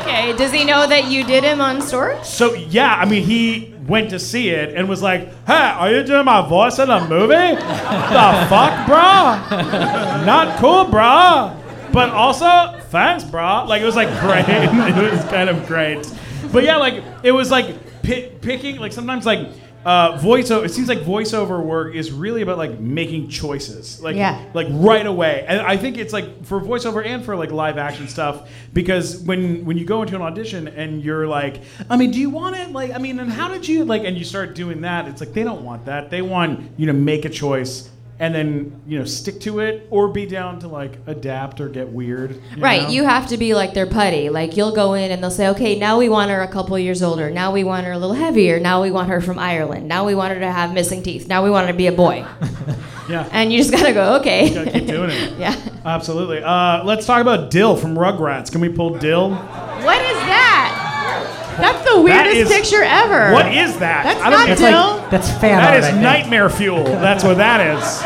Okay. 0.00 0.32
Does 0.36 0.52
he 0.52 0.64
know 0.64 0.86
that 0.86 1.10
you 1.10 1.24
did 1.24 1.44
him 1.44 1.60
on 1.60 1.80
Storks? 1.80 2.28
So 2.28 2.54
yeah, 2.54 2.96
I 2.96 3.04
mean, 3.04 3.22
he 3.22 3.74
went 3.88 4.10
to 4.10 4.18
see 4.18 4.50
it 4.50 4.74
and 4.74 4.88
was 4.88 5.02
like, 5.02 5.28
"Hey, 5.46 5.54
are 5.54 5.90
you 5.90 6.02
doing 6.04 6.24
my 6.24 6.46
voice 6.46 6.78
in 6.78 6.90
a 6.90 7.08
movie? 7.08 7.34
the 7.34 8.46
fuck, 8.48 8.86
bro? 8.86 10.24
Not 10.24 10.58
cool, 10.58 10.84
bro. 10.84 11.54
But 11.92 12.10
also, 12.10 12.78
thanks, 12.90 13.24
bro. 13.24 13.64
Like 13.66 13.80
it 13.82 13.86
was 13.86 13.96
like 13.96 14.08
great. 14.20 14.44
it 14.48 15.12
was 15.12 15.24
kind 15.24 15.48
of 15.48 15.66
great. 15.66 16.06
But 16.52 16.64
yeah, 16.64 16.76
like 16.76 17.02
it 17.22 17.32
was 17.32 17.50
like 17.50 18.02
pi- 18.02 18.30
picking. 18.40 18.76
Like 18.78 18.92
sometimes, 18.92 19.24
like 19.26 19.48
uh, 19.84 20.18
voiceover. 20.18 20.64
It 20.64 20.70
seems 20.70 20.88
like 20.88 20.98
voiceover 21.00 21.62
work 21.64 21.94
is 21.94 22.10
really 22.12 22.42
about 22.42 22.58
like 22.58 22.78
making 22.80 23.28
choices, 23.28 24.00
like 24.02 24.16
Yeah. 24.16 24.42
like 24.52 24.66
right 24.70 25.06
away. 25.06 25.44
And 25.48 25.60
I 25.60 25.76
think 25.76 25.96
it's 25.98 26.12
like 26.12 26.44
for 26.44 26.60
voiceover 26.60 27.04
and 27.06 27.24
for 27.24 27.36
like 27.36 27.52
live 27.52 27.78
action 27.78 28.08
stuff 28.08 28.50
because 28.72 29.20
when 29.22 29.64
when 29.64 29.78
you 29.78 29.84
go 29.84 30.02
into 30.02 30.16
an 30.16 30.22
audition 30.22 30.68
and 30.68 31.02
you're 31.02 31.26
like, 31.26 31.62
I 31.88 31.96
mean, 31.96 32.10
do 32.10 32.18
you 32.18 32.30
want 32.30 32.56
it? 32.56 32.70
Like, 32.72 32.90
I 32.92 32.98
mean, 32.98 33.18
and 33.20 33.32
how 33.32 33.48
did 33.48 33.66
you 33.68 33.84
like? 33.84 34.04
And 34.04 34.16
you 34.18 34.24
start 34.24 34.54
doing 34.54 34.80
that. 34.82 35.06
It's 35.08 35.20
like 35.20 35.32
they 35.32 35.44
don't 35.44 35.64
want 35.64 35.86
that. 35.86 36.10
They 36.10 36.22
want 36.22 36.72
you 36.76 36.86
to 36.86 36.92
make 36.92 37.24
a 37.24 37.30
choice. 37.30 37.88
And 38.20 38.34
then 38.34 38.80
you 38.84 38.98
know 38.98 39.04
stick 39.04 39.40
to 39.42 39.60
it, 39.60 39.86
or 39.90 40.08
be 40.08 40.26
down 40.26 40.58
to 40.60 40.68
like 40.68 40.98
adapt 41.06 41.60
or 41.60 41.68
get 41.68 41.88
weird. 41.88 42.40
you 42.56 42.60
Right, 42.62 42.82
know? 42.82 42.88
you 42.88 43.04
have 43.04 43.28
to 43.28 43.36
be 43.36 43.54
like 43.54 43.74
their 43.74 43.86
putty. 43.86 44.28
Like 44.28 44.56
you'll 44.56 44.74
go 44.74 44.94
in 44.94 45.12
and 45.12 45.22
they'll 45.22 45.30
say, 45.30 45.46
"Okay, 45.50 45.78
now 45.78 45.98
we 45.98 46.08
want 46.08 46.32
her 46.32 46.40
a 46.40 46.48
couple 46.48 46.76
years 46.80 47.00
older. 47.00 47.30
Now 47.30 47.52
we 47.52 47.62
want 47.62 47.86
her 47.86 47.92
a 47.92 47.98
little 47.98 48.16
heavier. 48.16 48.58
Now 48.58 48.82
we 48.82 48.90
want 48.90 49.08
her 49.08 49.20
from 49.20 49.38
Ireland. 49.38 49.86
Now 49.86 50.04
we 50.04 50.16
want 50.16 50.34
her 50.34 50.40
to 50.40 50.50
have 50.50 50.74
missing 50.74 51.00
teeth. 51.04 51.28
Now 51.28 51.44
we 51.44 51.50
want 51.50 51.66
her 51.66 51.72
to 51.72 51.76
be 51.78 51.86
a 51.86 51.92
boy." 51.92 52.26
yeah. 53.08 53.28
And 53.30 53.52
you 53.52 53.58
just 53.58 53.70
gotta 53.70 53.92
go, 53.92 54.16
"Okay." 54.16 54.52
Gotta 54.52 54.70
keep 54.72 54.88
doing 54.88 55.10
it. 55.10 55.34
yeah. 55.38 55.54
Absolutely. 55.84 56.42
Uh, 56.42 56.82
let's 56.84 57.06
talk 57.06 57.20
about 57.22 57.52
Dil 57.52 57.76
from 57.76 57.94
Rugrats. 57.96 58.50
Can 58.50 58.60
we 58.60 58.68
pull 58.68 58.98
Dil? 58.98 59.30
What 59.30 60.00
is 60.02 60.18
that? 60.26 61.56
That's 61.60 61.88
the 61.88 62.00
weirdest 62.00 62.36
is- 62.36 62.48
picture 62.48 62.82
ever. 62.82 63.32
What 63.32 63.46
is 63.54 63.78
that? 63.78 64.02
That's 64.04 64.20
not 64.20 64.58
Dil. 64.58 64.97
That's 65.10 65.30
fan 65.30 65.58
That 65.58 65.70
art, 65.70 65.78
is 65.78 65.84
I 65.86 65.90
think. 65.90 66.02
nightmare 66.02 66.50
fuel. 66.50 66.84
That's 66.84 67.24
what 67.24 67.38
that 67.38 67.60
is. 67.60 68.02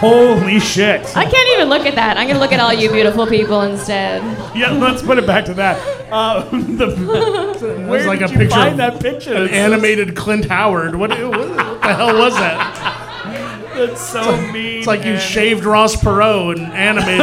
Holy 0.00 0.58
shit. 0.60 1.00
I 1.16 1.24
can't 1.24 1.48
even 1.54 1.68
look 1.68 1.86
at 1.86 1.94
that. 1.94 2.18
I'm 2.18 2.26
gonna 2.26 2.40
look 2.40 2.52
at 2.52 2.60
all 2.60 2.72
you 2.72 2.90
beautiful 2.90 3.26
people 3.26 3.62
instead. 3.62 4.22
Yeah, 4.54 4.72
let's 4.72 5.02
put 5.02 5.18
it 5.18 5.26
back 5.26 5.44
to 5.46 5.54
that. 5.54 5.78
Uh, 6.12 6.42
the, 6.50 7.86
where 7.88 8.06
like 8.06 8.18
did 8.18 8.28
a 8.28 8.32
you 8.32 8.38
picture 8.38 8.56
find 8.56 8.72
of 8.72 8.76
that 8.78 9.00
picture? 9.00 9.34
An 9.34 9.48
animated 9.48 10.14
Clint 10.14 10.44
Howard. 10.46 10.96
What, 10.96 11.10
what, 11.10 11.30
what 11.30 11.80
the 11.82 11.94
hell 11.94 12.18
was 12.18 12.34
that? 12.34 13.72
That's 13.74 14.00
so 14.00 14.36
mean. 14.52 14.78
It's 14.78 14.86
like 14.86 15.04
you 15.04 15.18
shaved 15.18 15.64
Ross 15.64 15.96
Perot 15.96 16.58
and 16.58 16.72
animated 16.72 17.20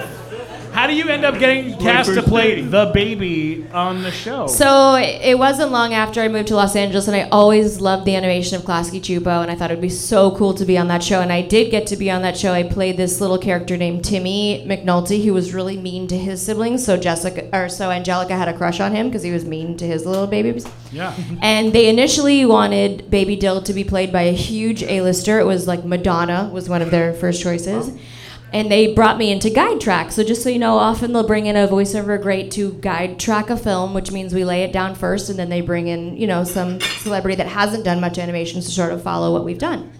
him. 0.00 0.18
How 0.72 0.86
do 0.86 0.94
you 0.94 1.08
end 1.10 1.22
up 1.24 1.38
getting 1.38 1.76
cast 1.78 2.14
to 2.14 2.22
play 2.22 2.62
the 2.62 2.90
baby 2.94 3.66
on 3.74 4.02
the 4.02 4.10
show? 4.10 4.46
So 4.46 4.94
it 4.96 5.38
wasn't 5.38 5.70
long 5.70 5.92
after 5.92 6.22
I 6.22 6.28
moved 6.28 6.48
to 6.48 6.56
Los 6.56 6.74
Angeles, 6.74 7.06
and 7.08 7.14
I 7.16 7.28
always 7.28 7.78
loved 7.80 8.06
the 8.06 8.16
animation 8.16 8.56
of 8.56 8.62
Klasky 8.62 8.98
Csupo, 8.98 9.42
and 9.42 9.50
I 9.50 9.54
thought 9.54 9.70
it 9.70 9.74
would 9.74 9.82
be 9.82 9.90
so 9.90 10.34
cool 10.34 10.54
to 10.54 10.64
be 10.64 10.78
on 10.78 10.88
that 10.88 11.02
show. 11.02 11.20
And 11.20 11.30
I 11.30 11.42
did 11.42 11.70
get 11.70 11.86
to 11.88 11.96
be 11.96 12.10
on 12.10 12.22
that 12.22 12.38
show. 12.38 12.52
I 12.54 12.62
played 12.62 12.96
this 12.96 13.20
little 13.20 13.36
character 13.36 13.76
named 13.76 14.02
Timmy 14.02 14.64
McNulty, 14.66 15.22
who 15.24 15.34
was 15.34 15.52
really 15.52 15.76
mean 15.76 16.06
to 16.08 16.16
his 16.16 16.40
siblings. 16.40 16.84
So 16.84 16.96
Jessica, 16.96 17.50
or 17.54 17.68
so 17.68 17.90
Angelica 17.90 18.34
had 18.34 18.48
a 18.48 18.56
crush 18.56 18.80
on 18.80 18.94
him 18.94 19.08
because 19.08 19.22
he 19.22 19.30
was 19.30 19.44
mean 19.44 19.76
to 19.76 19.86
his 19.86 20.06
little 20.06 20.26
babies. 20.26 20.66
yeah. 20.90 21.14
And 21.42 21.74
they 21.74 21.88
initially 21.90 22.46
wanted 22.46 23.10
Baby 23.10 23.36
Dil 23.36 23.60
to 23.62 23.74
be 23.74 23.84
played 23.84 24.10
by 24.10 24.22
a 24.22 24.32
huge 24.32 24.82
A-lister. 24.82 25.38
It 25.38 25.44
was 25.44 25.66
like 25.66 25.84
Madonna 25.84 26.48
was 26.50 26.68
one 26.68 26.80
of 26.80 26.90
their 26.90 27.12
first 27.12 27.42
choices. 27.42 27.92
And 28.52 28.70
they 28.70 28.92
brought 28.92 29.16
me 29.16 29.32
into 29.32 29.48
guide 29.48 29.80
track. 29.80 30.12
So 30.12 30.22
just 30.22 30.42
so 30.42 30.50
you 30.50 30.58
know, 30.58 30.76
often 30.76 31.12
they'll 31.12 31.26
bring 31.26 31.46
in 31.46 31.56
a 31.56 31.66
voiceover 31.66 32.20
great 32.20 32.50
to 32.52 32.72
guide 32.74 33.18
track 33.18 33.48
a 33.48 33.56
film, 33.56 33.94
which 33.94 34.12
means 34.12 34.34
we 34.34 34.44
lay 34.44 34.62
it 34.62 34.72
down 34.72 34.94
first, 34.94 35.30
and 35.30 35.38
then 35.38 35.48
they 35.48 35.62
bring 35.62 35.88
in, 35.88 36.16
you 36.16 36.26
know, 36.26 36.44
some 36.44 36.78
celebrity 36.80 37.36
that 37.36 37.46
hasn't 37.48 37.84
done 37.84 38.00
much 38.00 38.18
animation 38.18 38.60
to 38.60 38.70
sort 38.70 38.92
of 38.92 39.02
follow 39.02 39.32
what 39.32 39.44
we've 39.44 39.58
done. 39.58 39.90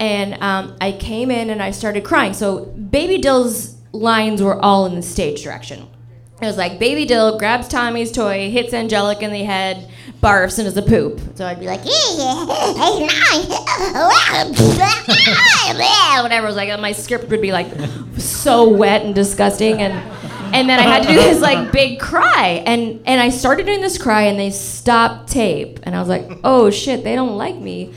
And 0.00 0.34
um, 0.42 0.76
I 0.80 0.92
came 0.92 1.30
in 1.30 1.50
and 1.50 1.62
I 1.62 1.70
started 1.70 2.04
crying. 2.04 2.34
So 2.34 2.66
Baby 2.66 3.18
Dil's 3.18 3.76
lines 3.92 4.42
were 4.42 4.60
all 4.60 4.86
in 4.86 4.94
the 4.94 5.02
stage 5.02 5.42
direction. 5.42 5.88
It 6.40 6.46
was 6.46 6.56
like 6.56 6.78
Baby 6.78 7.04
Dill 7.04 7.36
grabs 7.36 7.66
Tommy's 7.66 8.12
toy, 8.12 8.48
hits 8.50 8.72
Angelica 8.72 9.24
in 9.24 9.32
the 9.32 9.42
head, 9.42 9.90
barfs, 10.20 10.58
and 10.58 10.66
is 10.66 10.76
a 10.76 10.82
poop. 10.82 11.20
So 11.34 11.46
I'd 11.46 11.60
be 11.60 11.66
like, 11.66 11.80
"Yeah," 11.84 11.88
whatever. 16.22 16.46
It 16.46 16.48
was 16.48 16.56
like 16.56 16.80
my 16.80 16.92
script 16.92 17.28
would 17.30 17.42
be 17.42 17.52
like 17.52 17.68
so 18.16 18.68
wet 18.68 19.04
and 19.04 19.14
disgusting, 19.14 19.80
and 19.80 19.92
and 20.54 20.68
then 20.68 20.78
I 20.78 20.82
had 20.82 21.02
to 21.02 21.08
do 21.08 21.14
this 21.14 21.40
like 21.40 21.72
big 21.78 22.00
cry, 22.00 22.62
and 22.66 23.00
and 23.06 23.20
I 23.20 23.30
started 23.30 23.66
doing 23.66 23.80
this 23.80 23.98
cry, 23.98 24.22
and 24.22 24.38
they 24.38 24.50
stopped 24.50 25.30
tape, 25.30 25.80
and 25.82 25.94
I 25.94 26.00
was 26.00 26.08
like, 26.08 26.28
oh 26.44 26.70
shit, 26.70 27.04
they 27.04 27.14
don't 27.14 27.36
like 27.36 27.56
me. 27.56 27.94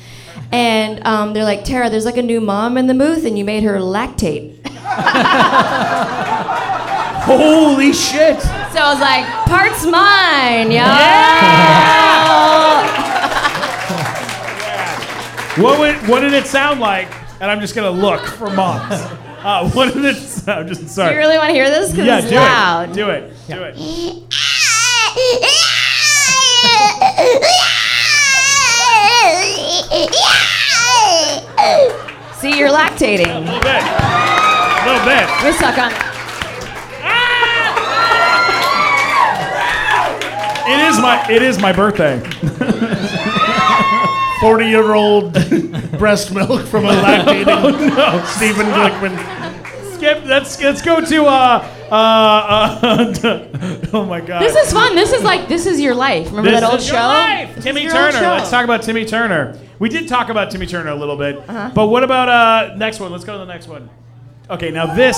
And 0.52 1.06
um, 1.08 1.34
they're 1.34 1.46
like, 1.46 1.64
Tara, 1.64 1.90
there's 1.90 2.04
like 2.04 2.18
a 2.18 2.22
new 2.22 2.42
mom 2.42 2.78
in 2.78 2.88
the 2.88 2.94
booth, 2.94 3.26
and 3.26 3.38
you 3.38 3.46
made 3.46 3.64
her 3.64 3.78
lactate. 3.78 4.58
Holy 7.24 7.94
shit. 7.94 8.42
So 8.42 8.80
I 8.80 8.92
was 8.92 9.00
like, 9.00 9.26
part's 9.48 9.86
mine, 9.86 10.72
yo. 10.72 12.11
What, 15.62 15.80
would, 15.80 15.96
what 16.10 16.22
did 16.22 16.34
it 16.34 16.48
sound 16.48 16.80
like? 16.80 17.08
And 17.42 17.50
I'm 17.50 17.60
just 17.60 17.76
going 17.76 17.94
to 17.94 18.02
look 18.02 18.22
for 18.26 18.50
moms. 18.50 19.02
Uh, 19.42 19.68
what 19.72 19.92
did 19.92 20.06
it? 20.06 20.18
I'm 20.48 20.68
just 20.68 20.88
sorry. 20.90 21.10
Do 21.10 21.16
you 21.16 21.20
really 21.20 21.40
want 21.40 21.50
to 21.50 21.56
hear 21.56 21.68
this? 21.68 21.90
Because 21.90 22.06
yeah, 22.06 22.20
it's 22.20 22.30
do 22.30 22.36
loud. 22.36 22.90
it. 22.92 22.94
Do 22.94 23.10
it. 23.10 23.34
Do 23.48 23.64
it. 23.64 23.76
See, 32.38 32.58
you're 32.58 32.70
lactating. 32.70 33.36
A 33.36 33.40
little 33.40 33.60
bit. 33.62 33.82
A 33.82 34.86
little 34.86 35.06
bit. 35.06 35.26
Me 35.44 35.52
suck 35.54 35.78
on. 35.78 35.92
It 40.68 40.80
is 40.88 41.00
my 41.00 41.26
it 41.30 41.42
is 41.42 41.60
my 41.60 41.74
birthday. 41.74 42.22
40 44.42 44.66
year 44.66 44.94
old 44.94 45.34
breast 46.00 46.34
milk 46.34 46.66
from 46.66 46.86
a 46.86 46.90
lactating 46.90 47.46
no. 47.96 48.24
Stephen 48.26 48.66
Glickman. 48.68 49.96
Skip. 49.96 50.26
Let's 50.26 50.60
let's 50.62 50.82
go 50.82 51.00
to 51.00 51.26
uh 51.26 51.64
uh, 51.92 51.94
uh 51.94 53.88
oh 53.94 54.06
my 54.06 54.20
god. 54.20 54.42
This 54.42 54.56
is 54.56 54.74
fun. 54.74 54.96
This 54.96 55.14
is 55.14 55.22
like 55.24 55.48
this 55.48 55.66
is 55.68 55.80
your 55.80 55.94
life. 55.94 56.28
Remember 56.32 56.50
This 56.52 56.60
that 56.62 56.70
old 56.72 56.80
is 56.80 56.88
show? 56.88 56.94
your 56.94 57.04
life. 57.04 57.56
This 57.56 57.64
Timmy 57.66 57.86
is 57.86 57.94
your 57.94 58.04
old 58.04 58.12
Turner. 58.14 58.24
show. 58.26 58.32
Let's 58.32 58.50
talk 58.50 58.64
about 58.64 58.82
Timmy 58.82 59.06
Turner. 59.06 59.60
We 59.78 59.90
did 59.90 60.08
talk 60.08 60.30
about 60.30 60.50
Timmy 60.52 60.66
Turner 60.66 60.90
a 60.90 60.96
little 60.96 61.18
bit, 61.18 61.38
Uh-huh. 61.38 61.72
but 61.76 61.88
what 61.88 62.04
about 62.04 62.28
uh 62.30 62.76
next 62.76 63.00
one? 63.00 63.12
Let's 63.12 63.24
go 63.26 63.34
to 63.34 63.40
the 63.40 63.46
next 63.46 63.68
one. 63.68 63.90
Okay, 64.50 64.72
now 64.72 64.88
this 64.94 65.18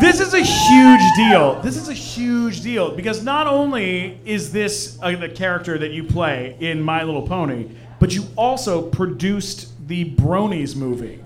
this 0.00 0.20
is 0.20 0.34
a 0.34 0.40
huge 0.40 1.00
deal. 1.16 1.60
This 1.60 1.76
is 1.76 1.88
a 1.88 1.94
huge 1.94 2.62
deal 2.62 2.94
because 2.94 3.22
not 3.22 3.46
only 3.46 4.20
is 4.24 4.52
this 4.52 4.98
uh, 5.02 5.14
the 5.16 5.28
character 5.28 5.78
that 5.78 5.92
you 5.92 6.04
play 6.04 6.56
in 6.60 6.80
My 6.80 7.02
Little 7.02 7.26
Pony, 7.26 7.68
but 7.98 8.14
you 8.14 8.24
also 8.36 8.82
produced 8.82 9.72
the 9.88 10.10
Bronies 10.12 10.76
movie, 10.76 11.24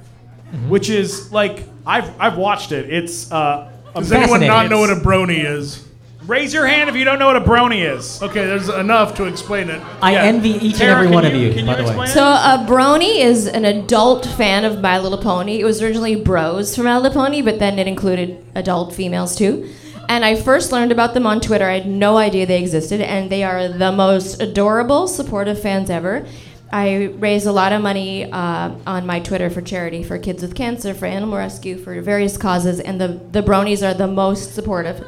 which 0.68 0.90
is 0.90 1.32
like 1.32 1.64
I've 1.86 2.18
I've 2.20 2.36
watched 2.36 2.72
it. 2.72 2.92
It's 2.92 3.30
uh, 3.32 3.72
does 3.94 4.12
anyone 4.12 4.40
not 4.40 4.68
know 4.68 4.80
what 4.80 4.90
a 4.90 4.96
brony 4.96 5.44
is? 5.44 5.86
Raise 6.30 6.54
your 6.54 6.64
hand 6.66 6.88
if 6.88 6.94
you 6.94 7.04
don't 7.04 7.18
know 7.18 7.26
what 7.26 7.36
a 7.36 7.40
brony 7.40 7.80
is. 7.84 8.22
Okay, 8.22 8.46
there's 8.46 8.68
enough 8.68 9.14
to 9.16 9.24
explain 9.24 9.68
it. 9.68 9.80
I 10.00 10.12
Yeah. 10.12 10.22
envy 10.22 10.50
each 10.66 10.78
Tara, 10.78 10.92
and 10.92 10.98
every 10.98 11.06
can 11.08 11.14
one 11.14 11.26
of 11.26 11.34
you- 11.34 11.48
you, 11.48 11.52
can 11.54 11.66
by 11.66 11.72
you 11.72 11.76
the 11.78 11.82
way. 11.82 11.88
explain? 11.88 12.08
So 12.08 12.22
a 12.24 12.64
brony 12.68 13.18
is 13.24 13.48
an 13.48 13.64
adult 13.64 14.24
fan 14.26 14.64
of 14.64 14.80
My 14.80 14.98
Little 14.98 15.18
Pony. 15.18 15.58
It 15.60 15.64
was 15.64 15.82
originally 15.82 16.14
bros 16.14 16.76
from 16.76 16.84
My 16.84 16.96
Little 16.96 17.20
Pony, 17.22 17.42
but 17.42 17.58
then 17.58 17.78
it 17.80 17.88
included 17.88 18.36
adult 18.54 18.94
females 18.94 19.34
too. 19.34 19.64
And 20.08 20.24
I 20.24 20.34
first 20.36 20.70
learned 20.72 20.92
about 20.92 21.14
them 21.14 21.26
on 21.26 21.40
Twitter. 21.40 21.68
I 21.68 21.74
had 21.74 21.86
no 21.88 22.16
idea 22.16 22.46
they 22.46 22.58
existed, 22.58 23.00
and 23.00 23.28
they 23.28 23.42
are 23.42 23.66
the 23.68 23.90
most 23.92 24.40
adorable, 24.40 25.08
supportive 25.08 25.60
fans 25.60 25.90
ever. 25.90 26.24
I 26.72 27.10
raise 27.18 27.46
a 27.46 27.52
lot 27.52 27.72
of 27.72 27.82
money 27.82 28.30
uh, 28.30 28.70
on 28.86 29.04
my 29.04 29.18
Twitter 29.18 29.50
for 29.50 29.60
charity 29.60 30.04
for 30.04 30.16
kids 30.18 30.42
with 30.42 30.54
cancer, 30.54 30.94
for 30.94 31.06
animal 31.06 31.36
rescue, 31.38 31.76
for 31.76 32.00
various 32.00 32.36
causes, 32.36 32.78
and 32.78 33.00
the, 33.00 33.18
the 33.32 33.42
bronies 33.42 33.82
are 33.88 33.94
the 33.94 34.06
most 34.06 34.54
supportive. 34.54 35.04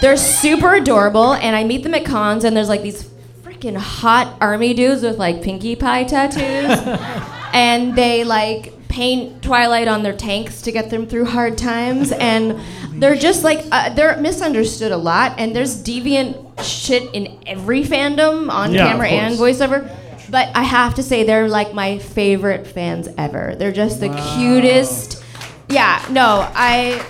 They're 0.00 0.16
super 0.16 0.74
adorable, 0.74 1.34
and 1.34 1.56
I 1.56 1.64
meet 1.64 1.82
them 1.82 1.94
at 1.94 2.04
cons, 2.04 2.44
and 2.44 2.56
there's 2.56 2.68
like 2.68 2.82
these 2.82 3.04
freaking 3.42 3.76
hot 3.76 4.36
army 4.40 4.72
dudes 4.74 5.02
with 5.02 5.18
like 5.18 5.42
Pinkie 5.42 5.74
Pie 5.76 6.04
tattoos, 6.04 6.78
and 7.52 7.96
they 7.96 8.22
like 8.24 8.74
paint 8.88 9.42
Twilight 9.42 9.88
on 9.88 10.02
their 10.02 10.16
tanks 10.16 10.62
to 10.62 10.72
get 10.72 10.90
them 10.90 11.06
through 11.06 11.24
hard 11.26 11.58
times, 11.58 12.12
and 12.12 12.60
they're 13.02 13.16
just 13.16 13.42
like 13.42 13.64
uh, 13.72 13.90
they're 13.90 14.16
misunderstood 14.18 14.92
a 14.92 14.96
lot, 14.96 15.34
and 15.38 15.54
there's 15.54 15.82
deviant 15.82 16.62
shit 16.62 17.12
in 17.12 17.38
every 17.46 17.82
fandom 17.82 18.50
on 18.50 18.72
Yeah, 18.72 18.90
camera 18.90 19.08
and 19.08 19.34
voiceover. 19.36 19.94
But 20.30 20.50
I 20.54 20.62
have 20.62 20.94
to 20.96 21.02
say, 21.02 21.24
they're 21.24 21.48
like 21.48 21.72
my 21.72 21.98
favorite 21.98 22.66
fans 22.66 23.08
ever. 23.16 23.54
They're 23.56 23.72
just 23.72 23.98
the 23.98 24.10
cutest. 24.36 25.24
Yeah, 25.70 26.04
no, 26.10 26.48
I. 26.54 27.04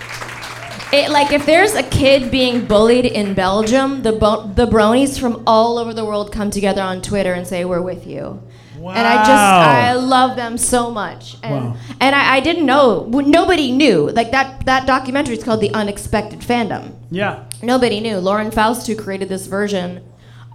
It, 0.91 1.11
like 1.11 1.31
if 1.31 1.45
there's 1.45 1.75
a 1.75 1.83
kid 1.83 2.31
being 2.31 2.65
bullied 2.65 3.05
in 3.05 3.33
Belgium, 3.33 4.01
the 4.01 4.13
bo- 4.13 4.47
the 4.47 4.65
bronies 4.65 5.19
from 5.19 5.43
all 5.45 5.77
over 5.77 5.93
the 5.93 6.03
world 6.03 6.31
come 6.31 6.49
together 6.49 6.81
on 6.81 7.01
Twitter 7.01 7.33
and 7.33 7.45
say 7.45 7.63
we're 7.65 7.81
with 7.81 8.07
you. 8.07 8.41
Wow. 8.77 8.93
And 8.93 9.05
I 9.05 9.15
just 9.17 9.29
I 9.29 9.93
love 9.93 10.35
them 10.35 10.57
so 10.57 10.89
much. 10.89 11.37
And 11.43 11.77
and 11.99 12.15
I, 12.15 12.37
I 12.37 12.39
didn't 12.39 12.65
know 12.65 13.05
nobody 13.07 13.71
knew. 13.71 14.09
Like 14.09 14.31
that 14.31 14.65
that 14.65 14.87
documentary 14.87 15.37
is 15.37 15.43
called 15.43 15.61
The 15.61 15.71
Unexpected 15.73 16.39
Fandom. 16.39 16.95
Yeah. 17.11 17.45
Nobody 17.61 17.99
knew. 17.99 18.17
Lauren 18.17 18.51
Faust, 18.51 18.87
who 18.87 18.95
created 18.95 19.29
this 19.29 19.47
version 19.47 20.01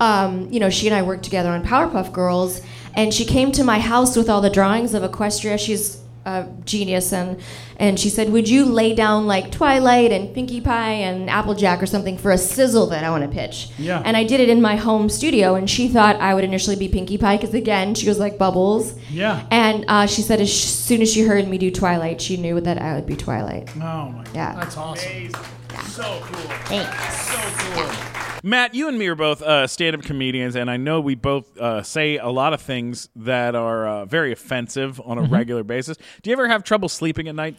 um, 0.01 0.53
you 0.53 0.61
know, 0.61 0.71
she 0.71 0.87
and 0.87 0.97
I 0.97 1.03
worked 1.03 1.25
together 1.25 1.51
on 1.51 1.65
Powerpuff 1.65 2.13
Girls, 2.13 2.61
and 2.95 3.13
she 3.13 3.25
came 3.25 3.53
to 3.53 3.65
my 3.65 3.79
house 3.79 4.17
with 4.17 4.29
all 4.29 4.41
the 4.41 4.51
drawings 4.51 4.95
of 4.95 5.03
Equestria. 5.03 5.59
She's 5.59 6.01
a 6.25 6.47
genius, 6.65 7.13
and 7.13 7.41
and 7.77 7.99
she 7.99 8.09
said, 8.09 8.31
"Would 8.31 8.49
you 8.49 8.65
lay 8.65 8.95
down 8.95 9.27
like 9.27 9.51
Twilight 9.51 10.13
and 10.13 10.33
Pinkie 10.35 10.61
Pie 10.61 10.93
and 10.93 11.29
Applejack 11.29 11.83
or 11.83 11.87
something 11.87 12.17
for 12.19 12.31
a 12.31 12.39
sizzle 12.39 12.87
that 12.89 13.05
I 13.05 13.11
want 13.11 13.25
to 13.25 13.29
pitch?" 13.29 13.69
Yeah. 13.79 14.03
And 14.05 14.17
I 14.17 14.25
did 14.25 14.41
it 14.41 14.49
in 14.49 14.61
my 14.61 14.77
home 14.77 15.09
studio, 15.09 15.55
and 15.55 15.69
she 15.69 15.89
thought 15.89 16.17
I 16.17 16.35
would 16.35 16.45
initially 16.45 16.77
be 16.77 16.89
Pinkie 16.89 17.19
Pie 17.19 17.37
because 17.37 17.55
again, 17.55 17.95
she 17.95 18.09
was 18.09 18.19
like 18.19 18.39
Bubbles. 18.39 18.95
Yeah. 19.11 19.47
And 19.51 19.85
uh, 19.89 20.07
she 20.07 20.23
said 20.23 20.41
as 20.41 20.53
soon 20.53 21.03
as 21.03 21.13
she 21.13 21.23
heard 21.23 21.49
me 21.49 21.59
do 21.59 21.71
Twilight, 21.71 22.21
she 22.21 22.37
knew 22.37 22.61
that 22.61 22.81
I 22.81 22.95
would 22.95 23.07
be 23.07 23.17
Twilight. 23.17 23.69
Oh 23.77 24.11
my 24.11 24.25
Yeah. 24.35 24.55
That's 24.55 24.77
awesome. 24.77 25.31
So 25.87 26.21
cool. 26.23 26.51
Thanks. 26.67 28.34
Matt, 28.45 28.75
you 28.75 28.89
and 28.89 28.99
me 28.99 29.07
are 29.07 29.15
both 29.15 29.41
uh, 29.41 29.67
stand-up 29.67 30.03
comedians, 30.03 30.55
and 30.55 30.71
I 30.71 30.77
know 30.77 31.01
we 31.01 31.15
both 31.15 31.57
uh, 31.57 31.83
say 31.83 32.19
a 32.19 32.29
lot 32.29 32.53
of 32.53 32.61
things 32.61 33.09
that 33.17 33.55
are 33.55 33.89
uh, 33.89 34.05
very 34.05 34.33
offensive 34.33 35.01
on 35.03 35.17
a 35.17 35.23
regular 35.23 35.65
basis. 35.65 35.97
Do 36.23 36.29
you 36.29 36.35
ever 36.35 36.47
have 36.49 36.63
trouble 36.63 36.91
sleeping 36.91 37.27
at 37.27 37.35
night? 37.35 37.57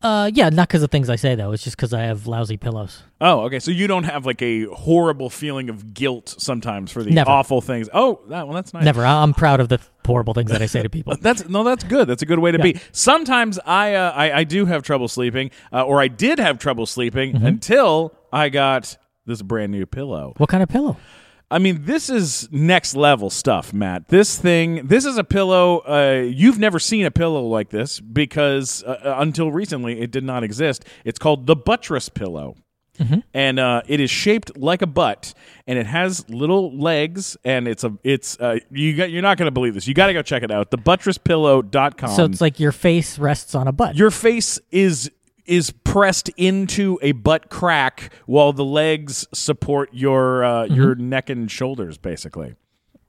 Uh, 0.00 0.30
yeah, 0.34 0.48
not 0.48 0.68
because 0.68 0.82
of 0.82 0.90
things 0.90 1.08
I 1.10 1.14
say 1.16 1.34
though. 1.36 1.52
It's 1.52 1.62
just 1.62 1.76
because 1.76 1.92
I 1.94 2.00
have 2.00 2.26
lousy 2.26 2.56
pillows. 2.56 3.04
Oh, 3.20 3.42
okay. 3.42 3.60
So 3.60 3.70
you 3.70 3.86
don't 3.86 4.02
have 4.02 4.26
like 4.26 4.42
a 4.42 4.64
horrible 4.64 5.30
feeling 5.30 5.68
of 5.68 5.94
guilt 5.94 6.34
sometimes 6.38 6.90
for 6.90 7.04
the 7.04 7.10
Never. 7.12 7.30
awful 7.30 7.60
things. 7.60 7.88
Oh, 7.94 8.20
that 8.28 8.48
well, 8.48 8.54
that's 8.56 8.74
nice. 8.74 8.84
Never. 8.84 9.06
I'm 9.06 9.32
proud 9.32 9.60
of 9.60 9.68
the 9.68 9.78
horrible 10.04 10.34
things 10.34 10.50
that 10.50 10.60
I 10.60 10.66
say 10.66 10.82
to 10.82 10.88
people. 10.90 11.14
That's 11.20 11.48
no, 11.48 11.62
that's 11.62 11.84
good. 11.84 12.08
That's 12.08 12.22
a 12.22 12.26
good 12.26 12.40
way 12.40 12.50
to 12.50 12.58
be. 12.58 12.80
Sometimes 12.90 13.60
I, 13.64 13.94
uh, 13.94 14.10
I 14.10 14.32
I 14.38 14.44
do 14.44 14.64
have 14.66 14.82
trouble 14.82 15.06
sleeping, 15.06 15.52
uh, 15.72 15.84
or 15.84 16.00
I 16.00 16.08
did 16.08 16.40
have 16.40 16.58
trouble 16.58 16.86
sleeping 16.86 17.34
Mm-hmm. 17.34 17.46
until 17.46 18.12
I 18.32 18.48
got 18.48 18.96
this 19.26 19.42
brand 19.42 19.72
new 19.72 19.86
pillow. 19.86 20.34
What 20.36 20.48
kind 20.48 20.62
of 20.62 20.68
pillow? 20.68 20.96
I 21.50 21.58
mean, 21.58 21.84
this 21.84 22.08
is 22.08 22.48
next 22.50 22.96
level 22.96 23.28
stuff, 23.28 23.74
Matt. 23.74 24.08
This 24.08 24.38
thing, 24.38 24.86
this 24.86 25.04
is 25.04 25.18
a 25.18 25.24
pillow. 25.24 25.80
Uh, 25.80 26.22
you've 26.22 26.58
never 26.58 26.78
seen 26.78 27.04
a 27.04 27.10
pillow 27.10 27.42
like 27.46 27.68
this 27.68 28.00
because 28.00 28.82
uh, 28.84 28.98
uh, 29.04 29.16
until 29.18 29.52
recently 29.52 30.00
it 30.00 30.10
did 30.10 30.24
not 30.24 30.44
exist. 30.44 30.84
It's 31.04 31.18
called 31.18 31.46
the 31.46 31.54
buttress 31.56 32.08
pillow. 32.08 32.56
And 33.34 33.58
uh, 33.58 33.82
it 33.88 33.98
is 33.98 34.12
shaped 34.12 34.56
like 34.56 34.80
a 34.80 34.86
butt, 34.86 35.34
and 35.66 35.76
it 35.76 35.86
has 35.86 36.28
little 36.30 36.78
legs, 36.78 37.36
and 37.44 37.66
it's 37.66 37.82
a 37.82 37.98
it's 38.04 38.38
uh, 38.38 38.60
you 38.70 38.96
got 38.96 39.10
you're 39.10 39.22
not 39.22 39.38
going 39.38 39.48
to 39.48 39.50
believe 39.52 39.74
this. 39.74 39.88
You 39.88 39.94
got 39.94 40.06
to 40.06 40.12
go 40.12 40.22
check 40.22 40.44
it 40.44 40.52
out. 40.52 40.70
The 40.70 40.78
buttresspillow.com. 40.78 42.14
so 42.14 42.24
it's 42.26 42.40
like 42.40 42.60
your 42.60 42.70
face 42.70 43.18
rests 43.18 43.56
on 43.56 43.66
a 43.66 43.72
butt. 43.72 43.96
your 43.96 44.12
face 44.12 44.60
is 44.70 45.10
is 45.46 45.70
pressed 45.70 46.28
into 46.30 46.98
a 47.02 47.12
butt 47.12 47.50
crack 47.50 48.12
while 48.26 48.52
the 48.52 48.64
legs 48.64 49.26
support 49.32 49.90
your 49.92 50.44
uh, 50.44 50.64
your 50.64 50.94
neck 50.94 51.28
and 51.30 51.50
shoulders 51.50 51.98
basically 51.98 52.54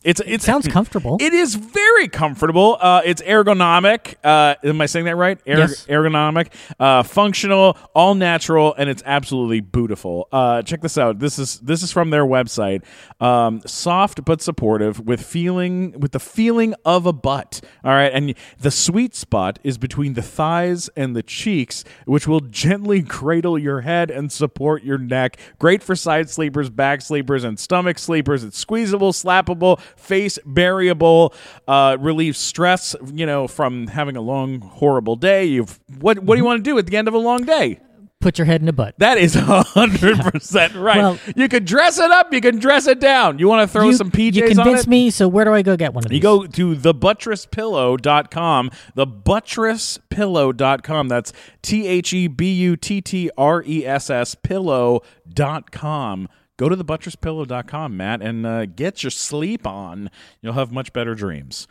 it's 0.03 0.21
it 0.25 0.41
sounds 0.41 0.67
comfortable. 0.77 1.17
it 1.21 1.33
is 1.33 1.55
very 1.55 2.07
comfortable. 2.07 2.77
Uh, 2.79 3.01
it's 3.05 3.21
ergonomic. 3.21 4.15
Uh, 4.23 4.55
am 4.63 4.81
i 4.81 4.85
saying 4.85 5.05
that 5.05 5.15
right? 5.15 5.39
Er- 5.47 5.57
Yes. 5.63 5.85
ergonomic 5.87 6.47
uh, 6.79 7.03
functional 7.03 7.77
all 7.93 8.15
natural 8.15 8.73
and 8.77 8.89
it's 8.89 9.03
absolutely 9.05 9.61
beautiful. 9.61 10.27
Uh, 10.31 10.61
check 10.61 10.81
this 10.81 10.97
out. 10.97 11.19
This 11.19 11.39
is 11.39 11.59
this 11.59 11.83
is 11.83 11.91
from 11.91 12.09
their 12.09 12.25
website. 12.25 12.83
Um, 13.21 13.61
soft 13.65 14.25
but 14.25 14.41
supportive 14.41 14.99
with 14.99 15.21
feeling 15.23 15.99
with 15.99 16.11
the 16.11 16.19
feeling 16.19 16.73
of 16.85 17.05
a 17.05 17.13
butt. 17.13 17.61
All 17.83 17.91
right? 17.91 18.11
And 18.11 18.35
the 18.59 18.71
sweet 18.71 19.15
spot 19.15 19.59
is 19.63 19.77
between 19.77 20.13
the 20.13 20.21
thighs 20.21 20.89
and 20.95 21.15
the 21.15 21.23
cheeks 21.23 21.83
which 22.05 22.27
will 22.27 22.41
gently 22.41 23.01
cradle 23.03 23.57
your 23.57 23.81
head 23.81 24.09
and 24.11 24.31
support 24.31 24.83
your 24.83 24.97
neck. 24.97 25.37
Great 25.59 25.81
for 25.83 25.95
side 25.95 26.29
sleepers 26.29 26.69
back 26.69 27.01
sleepers 27.01 27.43
and 27.43 27.59
stomach 27.59 27.99
sleepers. 27.99 28.43
It's 28.43 28.57
squeezable 28.57 29.11
slappable 29.13 29.79
face 29.97 30.37
variable 30.45 31.33
uh, 31.67 31.97
relieves 31.99 32.37
stress 32.37 32.95
you 33.13 33.25
know 33.25 33.47
from 33.47 33.87
having 33.87 34.15
a 34.15 34.21
long 34.21 34.59
horrible 34.61 35.15
day 35.15 35.45
you've 35.45 35.79
what 35.99 36.19
what 36.19 36.35
do 36.35 36.39
you 36.41 36.45
want 36.45 36.59
to 36.59 36.63
do 36.63 36.77
at 36.77 36.85
the 36.87 36.95
end 36.97 37.07
of 37.07 37.13
a 37.13 37.17
long 37.19 37.43
day 37.43 37.79
Put 38.19 38.37
your 38.37 38.45
head 38.45 38.61
in 38.61 38.69
a 38.69 38.71
butt. 38.71 38.95
that 38.99 39.17
is 39.17 39.33
hundred 39.37 40.17
percent 40.21 40.75
right. 40.75 40.95
Well- 40.97 41.19
you 41.35 41.49
can 41.49 41.65
dress 41.65 41.99
it 41.99 42.09
up. 42.09 42.31
You 42.31 42.39
can 42.39 42.57
dress 42.57 42.87
it 42.87 43.01
down. 43.01 43.37
You 43.37 43.49
want 43.49 43.69
to 43.69 43.73
throw 43.73 43.87
you, 43.87 43.93
some 43.95 44.11
PJs 44.11 44.35
you 44.35 44.43
on 44.45 44.55
convinced 44.55 44.87
it? 44.87 44.89
me. 44.89 45.09
So 45.11 45.27
where 45.27 45.43
do 45.43 45.53
I 45.53 45.61
go 45.61 45.75
get 45.75 45.93
one 45.93 46.05
of 46.05 46.09
these? 46.09 46.15
You 46.15 46.21
go 46.21 46.47
to 46.47 46.73
thebuttresspillow.com. 46.73 48.71
Thebuttresspillow.com. 48.95 51.07
That's 51.09 51.33
T 51.61 51.85
H 51.85 52.13
E 52.13 52.27
B 52.27 52.53
U 52.53 52.77
T 52.77 53.01
T 53.01 53.29
R 53.37 53.61
E 53.67 53.85
S 53.85 54.09
S 54.09 54.35
pillow.com. 54.35 56.29
Go 56.57 56.69
to 56.69 56.75
thebuttresspillow.com, 56.75 57.97
Matt, 57.97 58.21
and 58.21 58.45
uh, 58.45 58.67
get 58.67 59.01
your 59.01 59.09
sleep 59.09 59.65
on. 59.65 60.11
You'll 60.41 60.53
have 60.53 60.71
much 60.71 60.93
better 60.93 61.15
dreams. 61.15 61.67